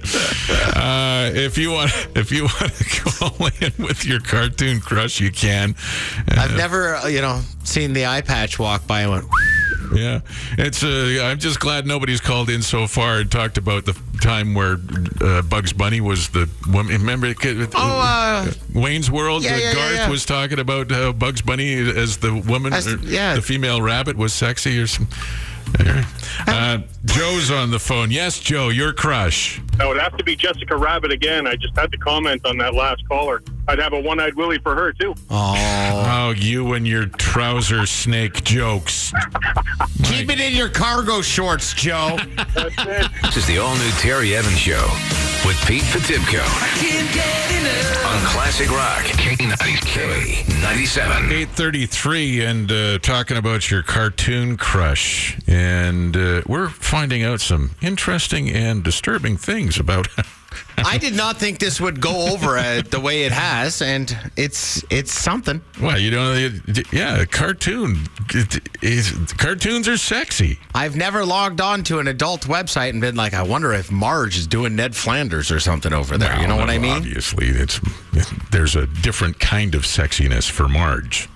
uh, 0.77 1.31
if 1.35 1.59
you 1.59 1.73
want, 1.73 1.91
if 2.15 2.31
you 2.31 2.45
want 2.45 2.73
to 2.75 2.85
call 2.85 3.47
in 3.61 3.73
with 3.85 4.05
your 4.05 4.21
cartoon 4.21 4.81
crush, 4.81 5.21
you 5.21 5.31
can. 5.33 5.75
I've 6.29 6.57
never, 6.57 6.97
uh, 6.97 7.07
you 7.09 7.21
know, 7.21 7.41
seen 7.65 7.93
the 7.93 8.07
eye 8.07 8.21
patch 8.21 8.59
walk 8.59 8.87
by 8.87 9.03
and 9.03 9.11
went, 9.11 9.25
Yeah, 9.99 10.21
it's. 10.59 10.83
Uh, 10.85 11.21
I'm 11.25 11.39
just 11.39 11.61
glad 11.61 11.87
nobody's 11.87 12.21
called 12.21 12.51
in 12.51 12.63
so 12.63 12.87
far 12.87 13.19
and 13.19 13.31
talked 13.31 13.59
about 13.59 13.85
the 13.87 13.99
time 14.21 14.55
where 14.55 14.77
uh, 15.21 15.43
Bugs 15.43 15.73
Bunny 15.73 16.01
was 16.01 16.29
the 16.31 16.49
woman. 16.71 16.93
Remember, 17.01 17.33
Oh, 17.45 17.69
uh, 17.75 18.51
Wayne's 18.75 19.11
World. 19.11 19.45
yeah, 19.45 19.55
uh, 19.55 19.57
yeah, 19.57 19.65
yeah, 19.69 19.75
Garth 19.75 19.95
yeah. 19.97 20.11
was 20.11 20.25
talking 20.25 20.59
about 20.59 20.91
how 20.91 21.13
Bugs 21.13 21.43
Bunny 21.43 21.75
as 21.75 22.19
the 22.19 22.35
woman, 22.35 22.73
As- 22.73 22.93
yeah. 23.05 23.35
the 23.35 23.43
female 23.43 23.81
rabbit 23.83 24.17
was 24.17 24.33
sexy 24.33 24.79
or 24.79 24.87
some. 24.87 25.09
Anyway. 25.79 26.03
Uh, 26.47 26.79
Joe's 27.05 27.51
on 27.51 27.71
the 27.71 27.79
phone. 27.79 28.11
Yes, 28.11 28.39
Joe, 28.41 28.69
your 28.71 28.93
crush. 28.95 29.61
That 29.77 29.87
would 29.87 29.99
have 29.99 30.17
to 30.17 30.25
be 30.25 30.35
Jessica 30.35 30.77
Rabbit 30.77 31.13
again. 31.13 31.47
I 31.47 31.57
just 31.57 31.77
had 31.77 31.93
to 31.93 31.99
comment 31.99 32.45
on 32.47 32.57
that 32.59 32.73
last 32.75 33.07
caller. 33.09 33.43
I'd 33.69 33.79
have 33.79 33.93
a 33.93 34.01
one-eyed 34.01 34.35
Willie 34.35 34.59
for 34.59 34.75
her 34.75 34.93
too. 34.93 35.15
oh. 35.31 36.05
Oh, 36.11 36.31
you 36.31 36.73
and 36.75 36.87
your 36.87 37.07
trouser 37.07 37.87
snake 37.87 38.43
jokes. 38.45 39.13
Keep 40.05 40.31
it 40.31 40.41
in 40.41 40.55
your 40.55 40.69
cargo 40.69 41.23
shorts, 41.23 41.73
Joe. 41.75 42.19
That's 42.55 42.75
it. 42.79 43.11
This 43.23 43.37
is 43.39 43.47
the 43.47 43.59
all-new 43.59 43.91
Terry 43.99 44.35
Evans 44.35 44.59
Show 44.59 44.87
with 45.47 45.57
Pete 45.67 45.83
Potipcoe 45.85 46.45
on 48.07 48.27
Classic 48.27 48.71
Rock 48.71 49.05
K97. 49.05 51.31
833 51.31 52.45
and 52.45 52.73
uh, 52.73 52.99
talking 52.99 53.37
about 53.37 53.71
your 53.71 53.83
cartoon 53.83 54.57
crush 54.57 55.39
and 55.47 56.17
uh, 56.17 56.43
we're 56.47 56.69
finding 56.69 57.23
out 57.23 57.41
some 57.41 57.71
interesting 57.81 58.51
and 58.51 58.83
disturbing 58.83 59.37
things 59.37 59.79
about 59.79 60.09
I 60.79 60.97
did 60.97 61.15
not 61.17 61.37
think 61.39 61.59
this 61.59 61.81
would 61.81 62.01
go 62.01 62.33
over 62.33 62.57
uh, 62.57 62.83
the 62.89 63.01
way 63.01 63.25
it 63.25 63.33
has, 63.33 63.83
and 63.83 64.17
it's 64.37 64.83
it's 64.91 65.13
something. 65.13 65.61
well 65.81 65.99
you 65.99 66.11
know 66.11 66.33
it- 66.35 66.93
yeah 66.93 67.25
cartoon 67.25 68.07
it, 68.33 69.37
cartoons 69.39 69.89
are 69.89 69.97
sexy 69.97 70.59
I've 70.75 70.97
never 70.97 71.25
logged 71.25 71.61
on 71.61 71.83
to 71.85 71.99
an 71.99 72.07
adult 72.09 72.43
website 72.43 72.91
and 72.91 73.01
been 73.01 73.17
like, 73.17 73.35
I 73.35 73.43
wonder 73.43 73.73
if 73.73 73.91
Marge 73.91 74.37
is 74.39 74.47
doing 74.47 74.77
Ned 74.77 74.95
Flanders 74.95 75.51
or 75.51 75.61
something 75.61 75.93
over 75.93 76.17
there. 76.17 76.39
you 76.41 76.47
know 76.47 76.57
Well, 76.57 76.67
what 76.67 76.71
I 76.75 76.79
mean? 76.79 76.97
obviously 76.97 77.49
it's 77.49 77.81
there's 78.51 78.77
a 78.77 78.87
different 78.87 79.39
kind 79.41 79.75
of 79.75 79.83
sexiness 79.83 80.49
for 80.51 80.69
marge 80.69 81.29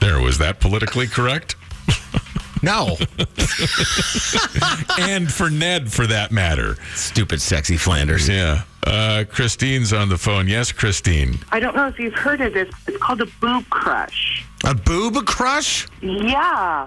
there 0.00 0.20
was 0.20 0.38
that 0.38 0.60
politically 0.60 1.06
correct 1.06 1.56
No. 2.62 2.96
and 4.98 5.30
for 5.32 5.50
ned 5.50 5.92
for 5.92 6.06
that 6.06 6.30
matter 6.32 6.76
Stupid, 6.94 7.40
sexy 7.40 7.76
Flanders. 7.76 8.28
yeah 8.28 8.62
uh, 8.86 9.24
christine's 9.30 9.92
on 9.92 10.08
the 10.08 10.16
phone 10.18 10.48
yes 10.48 10.72
christine 10.72 11.38
I 11.52 11.60
don't 11.60 11.76
know 11.76 11.86
if 11.88 11.98
you've 11.98 12.14
heard 12.14 12.40
of 12.40 12.54
this. 12.54 12.72
It's 12.86 12.96
called 12.98 13.20
a 13.20 13.26
boob 13.40 13.68
crush. 13.70 14.44
A 14.64 14.74
boob 14.74 15.26
crush? 15.26 15.86
Yeah. 16.00 16.86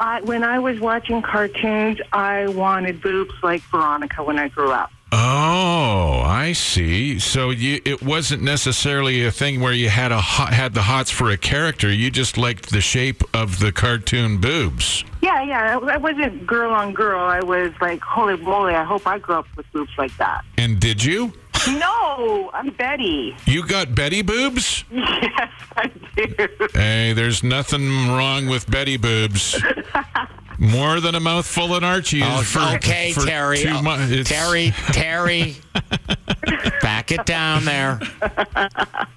I, 0.00 0.20
when 0.22 0.44
I 0.44 0.58
was 0.58 0.78
watching 0.80 1.22
cartoons, 1.22 1.98
I 2.12 2.46
wanted 2.48 3.00
boobs 3.02 3.34
like 3.42 3.62
Veronica 3.62 4.22
when 4.22 4.38
I 4.38 4.48
grew 4.48 4.70
up. 4.70 4.90
Oh, 5.10 6.22
I 6.26 6.52
see. 6.52 7.18
So 7.18 7.50
you, 7.50 7.80
it 7.84 8.02
wasn't 8.02 8.42
necessarily 8.42 9.24
a 9.24 9.30
thing 9.30 9.60
where 9.60 9.72
you 9.72 9.88
had 9.88 10.12
a 10.12 10.20
hot, 10.20 10.52
had 10.52 10.74
the 10.74 10.82
hots 10.82 11.10
for 11.10 11.30
a 11.30 11.38
character. 11.38 11.90
You 11.90 12.10
just 12.10 12.36
liked 12.36 12.70
the 12.70 12.80
shape 12.82 13.22
of 13.34 13.58
the 13.58 13.72
cartoon 13.72 14.38
boobs. 14.38 15.04
Yeah, 15.22 15.42
yeah. 15.42 15.78
I 15.78 15.96
wasn't 15.96 16.46
girl 16.46 16.72
on 16.72 16.92
girl. 16.92 17.20
I 17.20 17.40
was 17.40 17.72
like, 17.80 18.00
holy 18.02 18.36
moly, 18.36 18.74
I 18.74 18.84
hope 18.84 19.06
I 19.06 19.18
grew 19.18 19.36
up 19.36 19.46
with 19.56 19.70
boobs 19.72 19.92
like 19.96 20.14
that. 20.18 20.44
And 20.58 20.78
did 20.78 21.02
you? 21.02 21.32
No, 21.66 22.50
I'm 22.52 22.70
Betty. 22.70 23.34
You 23.46 23.66
got 23.66 23.94
Betty 23.94 24.22
boobs? 24.22 24.84
Yes, 24.92 25.52
I 25.76 25.86
do. 26.16 26.48
Hey, 26.74 27.12
there's 27.12 27.42
nothing 27.42 28.08
wrong 28.08 28.46
with 28.46 28.68
Betty 28.70 28.96
boobs. 28.96 29.60
More 30.58 31.00
than 31.00 31.14
a 31.14 31.20
mouthful 31.20 31.76
in 31.76 31.84
Archie 31.84 32.20
Oh, 32.24 32.42
for 32.42 32.58
okay, 32.76 33.12
for 33.12 33.24
Terry. 33.24 33.58
two 33.58 33.68
Oh, 33.70 33.82
mo- 33.82 34.00
it's- 34.00 34.28
Terry, 34.28 34.72
Terry. 34.92 35.56
Back 36.82 37.12
it 37.12 37.24
down 37.26 37.64
there. 37.64 38.00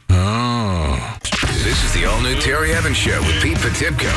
Oh. 0.09 1.17
This 1.63 1.83
is 1.83 1.93
the 1.93 2.05
all-new 2.05 2.35
Terry 2.39 2.73
Evans 2.73 2.97
Show 2.97 3.19
with 3.21 3.41
Pete 3.41 3.57
Potipcoe 3.57 4.07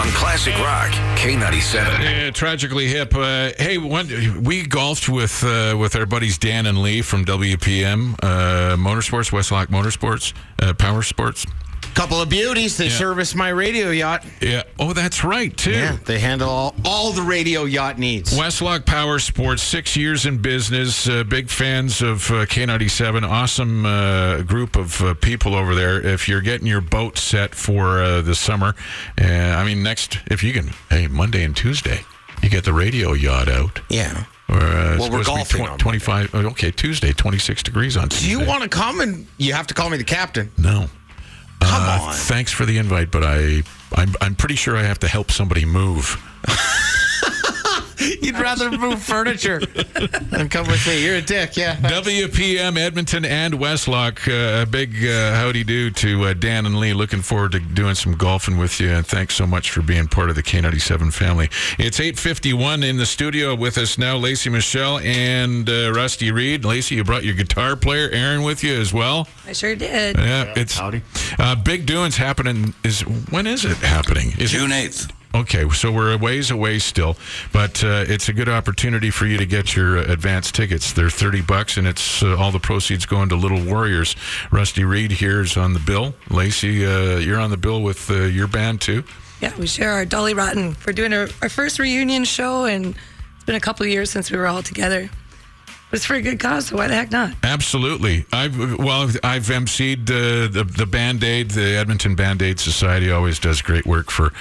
on 0.00 0.08
Classic 0.12 0.54
Rock 0.58 0.90
K97. 1.16 1.74
Yeah, 2.02 2.30
tragically 2.30 2.86
hip. 2.88 3.14
Uh, 3.14 3.50
hey, 3.58 3.78
one, 3.78 4.42
we 4.42 4.66
golfed 4.66 5.08
with 5.08 5.42
uh, 5.44 5.76
with 5.78 5.94
our 5.96 6.04
buddies 6.06 6.36
Dan 6.38 6.66
and 6.66 6.78
Lee 6.82 7.00
from 7.02 7.24
WPM 7.24 8.14
uh, 8.22 8.76
Motorsports, 8.76 9.30
Westlock 9.30 9.66
Motorsports, 9.66 10.32
uh, 10.60 10.74
Power 10.74 11.02
Sports. 11.02 11.46
Couple 11.98 12.20
of 12.22 12.28
beauties. 12.28 12.76
They 12.76 12.84
Yeah. 12.86 12.96
service 12.96 13.34
my 13.34 13.48
radio 13.48 13.90
yacht. 13.90 14.24
Yeah. 14.40 14.62
Oh, 14.78 14.92
that's 14.92 15.24
right 15.24 15.54
too. 15.56 15.72
Yeah, 15.72 15.96
they 16.04 16.20
handle 16.20 16.48
all, 16.48 16.76
all 16.84 17.12
the 17.12 17.22
radio 17.22 17.64
yacht 17.64 17.98
needs. 17.98 18.32
Westlock 18.38 18.86
Power 18.86 19.18
Sports, 19.18 19.64
six 19.64 19.96
years 19.96 20.24
in 20.24 20.38
business, 20.38 21.08
uh, 21.08 21.24
big 21.24 21.50
fans 21.50 22.00
of 22.00 22.30
uh, 22.30 22.46
K97. 22.46 23.28
Awesome 23.28 23.84
uh, 23.84 24.42
group 24.42 24.76
of 24.76 25.02
uh, 25.02 25.14
people 25.14 25.56
over 25.56 25.74
there. 25.74 26.00
If 26.00 26.28
you're 26.28 26.40
getting 26.40 26.68
your 26.68 26.80
boat 26.80 27.18
set 27.18 27.52
for 27.56 28.00
uh, 28.00 28.22
the 28.22 28.36
summer, 28.36 28.76
uh, 29.20 29.24
I 29.24 29.64
mean, 29.64 29.82
next, 29.82 30.18
if 30.26 30.44
you 30.44 30.52
can, 30.52 30.70
hey, 30.90 31.08
Monday 31.08 31.42
and 31.42 31.56
Tuesday, 31.56 32.02
you 32.44 32.48
get 32.48 32.62
the 32.62 32.72
radio 32.72 33.12
yacht 33.12 33.48
out. 33.48 33.80
Yeah. 33.88 34.22
Or, 34.48 34.56
uh, 34.62 34.96
Well, 35.00 35.10
we're 35.10 35.24
supposed 35.24 35.50
to 35.50 35.56
be 35.56 35.58
golfing 35.64 35.66
on 35.66 35.78
25. 35.78 36.30
oh, 36.32 36.38
Okay, 36.50 36.70
Tuesday, 36.70 37.12
26 37.12 37.64
degrees 37.64 37.96
on 37.96 38.06
Do 38.06 38.30
you 38.30 38.38
want 38.38 38.62
to 38.62 38.68
come 38.68 39.00
and 39.00 39.26
you 39.36 39.52
have 39.52 39.66
to 39.66 39.74
call 39.74 39.90
me 39.90 39.96
the 39.96 40.04
captain? 40.04 40.52
No. 40.56 40.88
Come 41.60 41.82
Uh, 41.82 41.98
on. 42.08 42.14
Thanks 42.14 42.52
for 42.52 42.64
the 42.66 42.78
invite, 42.78 43.10
but 43.10 43.22
I, 43.24 43.62
I'm, 43.96 44.14
I'm 44.20 44.34
pretty 44.34 44.54
sure 44.56 44.76
I 44.76 44.82
have 44.82 44.98
to 45.00 45.08
help 45.08 45.30
somebody 45.30 45.64
move. 45.64 46.16
You'd 48.22 48.38
rather 48.38 48.70
move 48.70 49.02
furniture 49.02 49.60
than 49.60 50.48
come 50.48 50.66
with 50.66 50.86
me. 50.86 51.04
You're 51.04 51.16
a 51.16 51.22
dick, 51.22 51.56
yeah. 51.56 51.76
WPM 51.76 52.78
Edmonton 52.78 53.24
and 53.24 53.54
Westlock. 53.54 54.28
Uh, 54.28 54.62
a 54.62 54.66
big 54.66 54.94
uh, 55.04 55.34
howdy 55.34 55.64
do 55.64 55.90
to 55.90 56.24
uh, 56.24 56.34
Dan 56.34 56.66
and 56.66 56.78
Lee. 56.78 56.92
Looking 56.92 57.22
forward 57.22 57.52
to 57.52 57.60
doing 57.60 57.94
some 57.94 58.14
golfing 58.14 58.56
with 58.56 58.80
you, 58.80 58.90
and 58.90 59.06
thanks 59.06 59.34
so 59.34 59.46
much 59.46 59.70
for 59.70 59.82
being 59.82 60.06
part 60.08 60.30
of 60.30 60.36
the 60.36 60.42
K97 60.42 61.12
family. 61.12 61.48
It's 61.78 61.98
8:51 61.98 62.84
in 62.84 62.96
the 62.96 63.06
studio 63.06 63.54
with 63.54 63.78
us 63.78 63.98
now. 63.98 64.16
Lacey 64.16 64.50
Michelle 64.50 64.98
and 64.98 65.68
uh, 65.68 65.92
Rusty 65.92 66.30
Reed. 66.32 66.64
Lacey, 66.64 66.96
you 66.96 67.04
brought 67.04 67.24
your 67.24 67.34
guitar 67.34 67.76
player 67.76 68.08
Aaron 68.10 68.42
with 68.42 68.64
you 68.64 68.74
as 68.74 68.92
well. 68.92 69.28
I 69.46 69.52
sure 69.52 69.76
did. 69.76 70.16
Yeah, 70.16 70.52
it's 70.56 70.78
howdy. 70.78 71.02
Uh, 71.38 71.54
big 71.56 71.86
doings 71.86 72.16
happening. 72.16 72.74
Is 72.84 73.00
when 73.30 73.46
is 73.46 73.64
it 73.64 73.76
happening? 73.78 74.32
Is 74.38 74.52
June 74.52 74.72
eighth. 74.72 75.12
Okay, 75.38 75.68
so 75.68 75.92
we're 75.92 76.12
a 76.12 76.18
ways 76.18 76.50
away 76.50 76.80
still, 76.80 77.16
but 77.52 77.84
uh, 77.84 78.04
it's 78.08 78.28
a 78.28 78.32
good 78.32 78.48
opportunity 78.48 79.08
for 79.08 79.24
you 79.24 79.38
to 79.38 79.46
get 79.46 79.76
your 79.76 79.98
uh, 79.98 80.12
advance 80.12 80.50
tickets. 80.50 80.92
They're 80.92 81.10
thirty 81.10 81.42
bucks, 81.42 81.76
and 81.76 81.86
it's 81.86 82.24
uh, 82.24 82.36
all 82.36 82.50
the 82.50 82.58
proceeds 82.58 83.06
going 83.06 83.28
to 83.28 83.36
Little 83.36 83.64
Warriors. 83.64 84.16
Rusty 84.50 84.82
Reed 84.82 85.12
here 85.12 85.40
is 85.40 85.56
on 85.56 85.74
the 85.74 85.78
bill. 85.78 86.16
Lacey, 86.28 86.84
uh, 86.84 87.18
you're 87.18 87.38
on 87.38 87.50
the 87.50 87.56
bill 87.56 87.82
with 87.84 88.10
uh, 88.10 88.22
your 88.24 88.48
band 88.48 88.80
too. 88.80 89.04
Yeah, 89.40 89.56
we 89.56 89.68
share 89.68 89.92
our 89.92 90.04
Dolly 90.04 90.34
Rotten. 90.34 90.76
We're 90.84 90.92
doing 90.92 91.12
our, 91.12 91.28
our 91.40 91.48
first 91.48 91.78
reunion 91.78 92.24
show, 92.24 92.64
and 92.64 92.96
it's 93.36 93.44
been 93.44 93.54
a 93.54 93.60
couple 93.60 93.86
years 93.86 94.10
since 94.10 94.32
we 94.32 94.38
were 94.38 94.48
all 94.48 94.64
together. 94.64 95.08
But 95.90 95.96
it's 95.96 96.04
for 96.06 96.14
a 96.14 96.20
good 96.22 96.38
cause, 96.38 96.66
so 96.66 96.76
why 96.76 96.86
the 96.88 96.94
heck 96.94 97.10
not? 97.10 97.32
Absolutely. 97.42 98.26
I've 98.32 98.78
well, 98.78 99.10
I've 99.24 99.46
emceed 99.46 100.02
uh, 100.10 100.48
the 100.48 100.64
the 100.64 100.84
Band 100.86 101.24
Aid, 101.24 101.52
the 101.52 101.76
Edmonton 101.76 102.14
Band 102.14 102.42
Aid 102.42 102.60
Society 102.60 103.10
always 103.10 103.38
does 103.38 103.62
great 103.62 103.86
work 103.86 104.10
for 104.10 104.32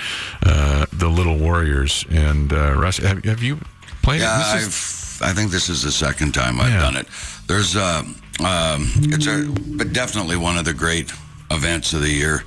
uh, 0.46 0.86
the 0.92 1.08
Little 1.08 1.38
Warriors. 1.38 2.06
And 2.10 2.52
uh, 2.52 2.74
Russ, 2.74 2.98
have, 2.98 3.24
have 3.24 3.42
you 3.42 3.60
played? 4.04 4.22
Yeah, 4.22 4.40
it? 4.40 4.56
I've. 4.56 4.68
Is- 4.68 4.98
I 5.20 5.34
think 5.34 5.50
this 5.50 5.68
is 5.68 5.82
the 5.82 5.92
second 5.92 6.34
time 6.34 6.60
I've 6.60 6.80
done 6.80 6.96
it. 6.96 7.08
There's 7.48 7.76
um, 7.76 8.16
um, 8.40 8.92
it's 8.98 9.26
a 9.26 9.50
but 9.76 9.92
definitely 9.92 10.38
one 10.38 10.60
of 10.60 10.66
the 10.66 10.76
great 10.76 11.12
events 11.50 11.94
of 11.94 12.02
the 12.02 12.12
year 12.12 12.44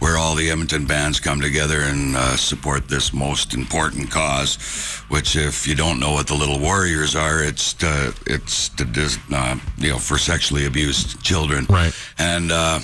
where 0.00 0.16
all 0.18 0.34
the 0.34 0.50
Edmonton 0.50 0.86
bands 0.86 1.20
come 1.20 1.40
together 1.40 1.80
and 1.82 2.16
uh, 2.16 2.36
support 2.36 2.88
this 2.88 3.12
most 3.12 3.54
important 3.54 4.10
cause. 4.10 4.56
Which, 5.08 5.36
if 5.36 5.66
you 5.66 5.74
don't 5.74 6.00
know 6.00 6.12
what 6.12 6.26
the 6.26 6.34
Little 6.34 6.58
Warriors 6.58 7.14
are, 7.14 7.42
it's 7.42 7.72
to, 7.74 8.14
it's 8.26 8.68
to 8.70 8.84
dis- 8.84 9.18
uh, 9.32 9.58
you 9.78 9.90
know 9.90 9.98
for 9.98 10.18
sexually 10.18 10.66
abused 10.66 11.22
children. 11.22 11.66
Right. 11.68 11.94
And 12.18 12.50
uh, 12.50 12.80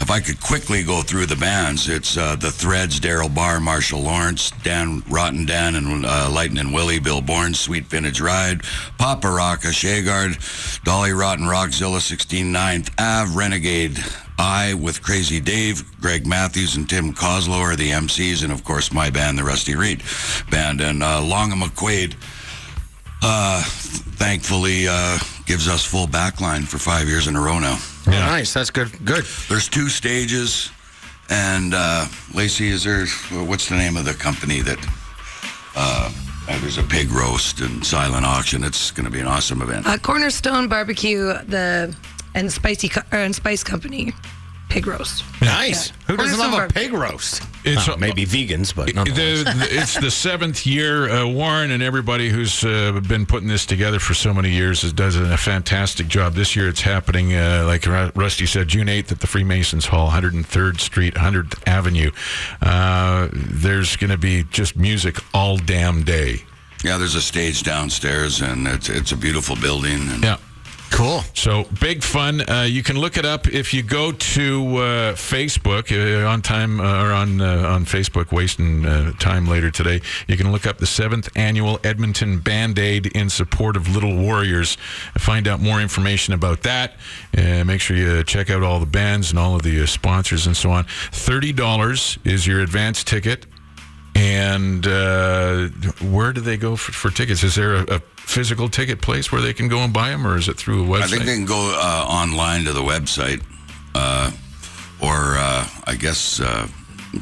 if 0.00 0.10
I 0.10 0.20
could 0.20 0.40
quickly 0.40 0.82
go 0.84 1.02
through 1.02 1.26
the 1.26 1.36
bands, 1.36 1.88
it's 1.88 2.16
uh, 2.16 2.36
the 2.36 2.50
Threads, 2.50 3.00
Daryl 3.00 3.34
Barr, 3.34 3.60
Marshall 3.60 4.02
Lawrence, 4.02 4.50
Dan 4.62 5.02
Rotten 5.08 5.46
Dan, 5.46 5.74
and 5.74 6.06
uh, 6.06 6.30
Lightning 6.30 6.72
Willie, 6.72 7.00
Bill 7.00 7.20
Bourne, 7.20 7.54
Sweet 7.54 7.86
Vintage 7.86 8.20
Ride, 8.20 8.62
Papa 8.98 9.26
Rocka, 9.26 9.68
Shagard, 9.68 10.82
Dolly 10.84 11.12
Rotten, 11.12 11.46
Rockzilla, 11.46 12.00
16 12.00 12.52
9th 12.52 12.90
Ave, 12.98 13.36
Renegade. 13.36 13.98
I 14.38 14.74
with 14.74 15.02
Crazy 15.02 15.40
Dave, 15.40 15.84
Greg 16.00 16.26
Matthews, 16.26 16.76
and 16.76 16.88
Tim 16.88 17.12
Coslow 17.12 17.58
are 17.58 17.76
the 17.76 17.90
MCs, 17.90 18.44
and 18.44 18.52
of 18.52 18.64
course 18.64 18.92
my 18.92 19.10
band, 19.10 19.38
the 19.38 19.44
Rusty 19.44 19.74
Reed 19.74 20.02
Band, 20.50 20.80
and 20.80 21.02
uh, 21.02 21.20
Long 21.22 21.50
& 21.50 21.52
McQuade 21.52 22.14
uh, 23.22 23.62
thankfully 23.64 24.86
uh, 24.88 25.18
gives 25.46 25.66
us 25.66 25.84
full 25.84 26.06
backline 26.06 26.64
for 26.64 26.78
five 26.78 27.08
years 27.08 27.26
in 27.26 27.34
a 27.34 27.40
row 27.40 27.58
now. 27.58 27.78
Oh, 28.06 28.10
nice. 28.10 28.54
That's 28.54 28.70
good. 28.70 28.90
Good. 29.04 29.24
There's 29.48 29.68
two 29.68 29.88
stages, 29.88 30.70
and 31.28 31.74
uh, 31.74 32.06
Lacey, 32.34 32.68
is 32.68 32.84
there? 32.84 33.06
What's 33.44 33.68
the 33.68 33.76
name 33.76 33.96
of 33.96 34.04
the 34.04 34.14
company 34.14 34.60
that? 34.60 34.78
Uh, 35.74 36.12
uh, 36.48 36.58
there's 36.60 36.78
a 36.78 36.82
pig 36.82 37.10
roast 37.10 37.60
and 37.60 37.84
silent 37.84 38.24
auction. 38.24 38.64
It's 38.64 38.90
going 38.90 39.04
to 39.04 39.10
be 39.10 39.20
an 39.20 39.26
awesome 39.26 39.60
event. 39.60 39.86
Uh, 39.86 39.98
Cornerstone 39.98 40.66
Barbecue, 40.66 41.26
the 41.44 41.94
and 42.34 42.52
Spicy 42.52 42.88
Co- 42.88 43.00
uh, 43.12 43.16
and 43.16 43.34
Spice 43.34 43.62
Company, 43.64 44.12
pig 44.68 44.86
roast. 44.86 45.24
Nice. 45.40 45.92
Who 46.06 46.16
doesn't 46.16 46.36
Cornerstone 46.36 46.60
love 46.60 46.70
a 46.70 46.72
pig 46.72 46.92
roast? 46.92 47.42
It's 47.64 47.88
Oh, 47.88 47.96
maybe 47.96 48.24
vegans, 48.24 48.74
but 48.74 48.86
The, 48.86 48.92
nonetheless. 48.94 49.44
the- 49.44 49.76
it's 49.80 49.94
the 49.98 50.10
seventh 50.10 50.66
year. 50.66 51.10
Uh, 51.10 51.26
Warren 51.26 51.70
and 51.70 51.82
everybody 51.82 52.28
who's 52.30 52.64
uh, 52.64 53.00
been 53.08 53.26
putting 53.26 53.48
this 53.48 53.66
together 53.66 53.98
for 53.98 54.14
so 54.14 54.32
many 54.32 54.50
years 54.50 54.84
is, 54.84 54.92
does 54.92 55.16
a 55.16 55.36
fantastic 55.36 56.06
job. 56.08 56.34
This 56.34 56.54
year 56.56 56.68
it's 56.68 56.80
happening, 56.82 57.34
uh, 57.34 57.64
like 57.66 57.84
Ru- 57.86 58.12
Rusty 58.14 58.46
said, 58.46 58.68
June 58.68 58.86
8th 58.88 59.12
at 59.12 59.20
the 59.20 59.26
Freemasons 59.26 59.86
Hall, 59.86 60.10
103rd 60.10 60.80
Street, 60.80 61.14
100th 61.14 61.58
Avenue. 61.66 62.10
Uh, 62.62 63.28
there's 63.32 63.96
going 63.96 64.10
to 64.10 64.18
be 64.18 64.44
just 64.50 64.76
music 64.76 65.16
all 65.34 65.56
damn 65.56 66.02
day. 66.04 66.42
Yeah, 66.84 66.96
there's 66.96 67.16
a 67.16 67.20
stage 67.22 67.64
downstairs, 67.64 68.40
and 68.40 68.68
it's 68.68 68.88
it's 68.88 69.10
a 69.10 69.16
beautiful 69.16 69.56
building. 69.56 70.08
And 70.10 70.22
Yeah. 70.22 70.36
Cool. 70.90 71.20
So 71.34 71.64
big 71.80 72.02
fun. 72.02 72.48
Uh, 72.48 72.62
you 72.62 72.82
can 72.82 72.98
look 72.98 73.16
it 73.16 73.24
up 73.24 73.46
if 73.46 73.72
you 73.72 73.82
go 73.82 74.10
to 74.10 74.76
uh, 74.78 75.12
Facebook 75.14 75.92
uh, 75.92 76.26
on 76.26 76.42
time 76.42 76.80
uh, 76.80 77.04
or 77.04 77.12
on 77.12 77.40
uh, 77.40 77.68
on 77.68 77.84
Facebook. 77.84 78.32
Wasting 78.32 78.82
time 79.18 79.46
later 79.46 79.70
today. 79.70 80.00
You 80.26 80.36
can 80.36 80.50
look 80.50 80.66
up 80.66 80.78
the 80.78 80.86
seventh 80.86 81.28
annual 81.36 81.78
Edmonton 81.84 82.40
Band 82.40 82.78
Aid 82.78 83.06
in 83.06 83.30
support 83.30 83.76
of 83.76 83.88
Little 83.94 84.16
Warriors. 84.16 84.76
Find 85.18 85.46
out 85.46 85.60
more 85.60 85.80
information 85.80 86.34
about 86.34 86.62
that. 86.62 86.94
Uh, 87.36 87.64
make 87.64 87.80
sure 87.80 87.96
you 87.96 88.24
check 88.24 88.50
out 88.50 88.62
all 88.62 88.80
the 88.80 88.86
bands 88.86 89.30
and 89.30 89.38
all 89.38 89.54
of 89.54 89.62
the 89.62 89.86
sponsors 89.86 90.46
and 90.46 90.56
so 90.56 90.70
on. 90.70 90.84
Thirty 91.12 91.52
dollars 91.52 92.18
is 92.24 92.46
your 92.46 92.60
advance 92.60 93.04
ticket. 93.04 93.46
And 94.14 94.84
uh, 94.84 95.68
where 96.10 96.32
do 96.32 96.40
they 96.40 96.56
go 96.56 96.74
for, 96.74 96.90
for 96.90 97.10
tickets? 97.10 97.44
Is 97.44 97.54
there 97.54 97.76
a, 97.76 97.82
a 97.96 98.02
physical 98.28 98.68
ticket 98.68 99.00
place 99.00 99.32
where 99.32 99.40
they 99.40 99.52
can 99.54 99.68
go 99.68 99.78
and 99.78 99.92
buy 99.92 100.10
them, 100.10 100.26
or 100.26 100.36
is 100.36 100.48
it 100.48 100.56
through 100.56 100.84
a 100.84 100.86
website? 100.86 101.02
I 101.02 101.06
think 101.08 101.24
they 101.24 101.34
can 101.36 101.46
go 101.46 101.72
uh, 101.80 102.04
online 102.06 102.64
to 102.64 102.72
the 102.72 102.82
website, 102.82 103.42
uh, 103.94 104.30
or 105.00 105.36
uh, 105.38 105.66
I 105.86 105.94
guess 105.96 106.40
uh, 106.40 106.68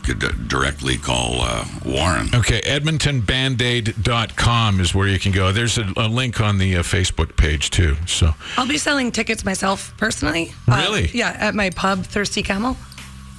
could 0.03 0.19
d- 0.19 0.29
directly 0.49 0.97
call 0.97 1.43
uh, 1.43 1.65
Warren. 1.85 2.29
Okay, 2.35 2.61
EdmontonBandAid.com 2.63 4.81
is 4.81 4.95
where 4.95 5.09
you 5.09 5.19
can 5.19 5.33
go. 5.33 5.53
There's 5.53 5.79
a, 5.79 5.87
a 5.97 6.09
link 6.09 6.41
on 6.41 6.59
the 6.59 6.77
uh, 6.77 6.83
Facebook 6.83 7.37
page 7.37 7.71
too. 7.71 7.97
So 8.07 8.35
I'll 8.57 8.67
be 8.69 8.79
selling 8.79 9.13
tickets 9.13 9.45
myself 9.45 9.95
personally. 9.97 10.53
Uh, 10.69 10.77
Really? 10.87 11.09
yeah, 11.15 11.37
at 11.39 11.55
my 11.55 11.71
pub, 11.71 12.05
Thirsty 12.05 12.43
Camel. 12.43 12.77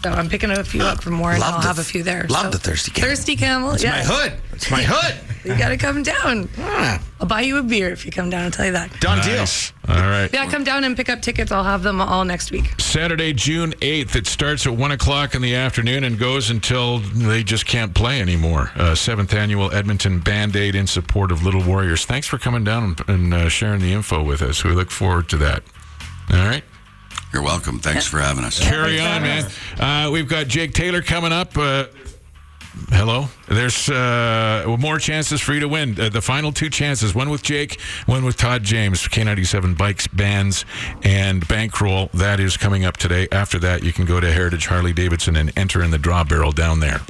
So 0.07 0.13
I'm 0.13 0.29
picking 0.29 0.51
a 0.51 0.63
few 0.63 0.83
up 0.83 1.03
from 1.03 1.19
Warren. 1.19 1.41
Love 1.41 1.55
I'll 1.55 1.59
the- 1.59 1.67
have 1.67 1.79
a 1.79 1.83
few 1.83 2.01
there. 2.01 2.25
love 2.29 2.45
so. 2.45 2.49
the 2.51 2.59
Thirsty 2.59 2.91
Camel. 2.91 3.09
Thirsty 3.09 3.35
Camel. 3.35 3.71
It's 3.71 3.83
yeah. 3.83 3.91
my 3.91 4.03
hood. 4.03 4.33
It's 4.53 4.71
my 4.71 4.81
hood. 4.87 5.15
You 5.43 5.57
got 5.57 5.69
to 5.69 5.77
come 5.77 6.01
down. 6.01 6.47
I'll 7.19 7.27
buy 7.27 7.41
you 7.41 7.57
a 7.57 7.63
beer 7.63 7.89
if 7.89 8.05
you 8.05 8.11
come 8.11 8.29
down. 8.29 8.45
I'll 8.45 8.51
tell 8.51 8.65
you 8.65 8.71
that. 8.71 8.97
Done 9.01 9.17
Nice. 9.17 9.73
All 9.87 9.95
right. 9.95 10.29
Yeah, 10.31 10.49
come 10.49 10.63
down 10.63 10.85
and 10.85 10.95
pick 10.95 11.09
up 11.09 11.21
tickets. 11.21 11.51
I'll 11.51 11.65
have 11.65 11.83
them 11.83 11.99
all 11.99 12.23
next 12.23 12.51
week. 12.51 12.79
Saturday, 12.79 13.33
June 13.33 13.73
8th. 13.81 14.15
It 14.15 14.27
starts 14.27 14.65
at 14.65 14.73
1 14.77 14.91
o'clock 14.91 15.35
in 15.35 15.41
the 15.41 15.55
afternoon 15.55 16.05
and 16.05 16.17
goes 16.17 16.49
until 16.49 16.99
they 16.99 17.43
just 17.43 17.65
can't 17.65 17.93
play 17.93 18.21
anymore. 18.21 18.71
Uh, 18.75 18.95
seventh 18.95 19.33
annual 19.33 19.73
Edmonton 19.73 20.19
Band 20.21 20.55
Aid 20.55 20.75
in 20.75 20.87
support 20.87 21.33
of 21.33 21.43
Little 21.43 21.63
Warriors. 21.63 22.05
Thanks 22.05 22.27
for 22.27 22.37
coming 22.37 22.63
down 22.63 22.83
and, 22.83 23.09
and 23.09 23.33
uh, 23.33 23.49
sharing 23.49 23.81
the 23.81 23.91
info 23.91 24.23
with 24.23 24.41
us. 24.41 24.63
We 24.63 24.71
look 24.71 24.89
forward 24.91 25.27
to 25.29 25.37
that. 25.37 25.63
All 26.31 26.45
right. 26.45 26.63
You're 27.37 27.45
welcome. 27.45 27.77
Thanks 27.77 28.07
for 28.07 28.17
having 28.17 28.43
us. 28.43 28.59
Carry 28.59 28.99
on, 28.99 29.21
man. 29.21 29.47
Uh, 29.79 30.09
we've 30.09 30.27
got 30.27 30.47
Jake 30.47 30.73
Taylor 30.73 31.03
coming 31.03 31.31
up. 31.31 31.55
Uh, 31.55 31.85
hello. 32.89 33.27
There's 33.47 33.89
uh, 33.89 34.75
more 34.79 34.97
chances 34.97 35.39
for 35.39 35.53
you 35.53 35.59
to 35.59 35.67
win. 35.67 36.01
Uh, 36.01 36.09
the 36.09 36.19
final 36.19 36.51
two 36.51 36.71
chances 36.71 37.13
one 37.13 37.29
with 37.29 37.43
Jake, 37.43 37.79
one 38.07 38.25
with 38.25 38.37
Todd 38.37 38.63
James, 38.63 39.07
K97 39.07 39.77
Bikes, 39.77 40.07
Bands, 40.07 40.65
and 41.03 41.47
Bankroll. 41.47 42.09
That 42.11 42.39
is 42.39 42.57
coming 42.57 42.85
up 42.85 42.97
today. 42.97 43.27
After 43.31 43.59
that, 43.59 43.83
you 43.83 43.93
can 43.93 44.05
go 44.05 44.19
to 44.19 44.33
Heritage 44.33 44.65
Harley 44.65 44.91
Davidson 44.91 45.35
and 45.35 45.55
enter 45.55 45.83
in 45.83 45.91
the 45.91 45.99
draw 45.99 46.23
barrel 46.23 46.51
down 46.51 46.79
there. 46.79 47.01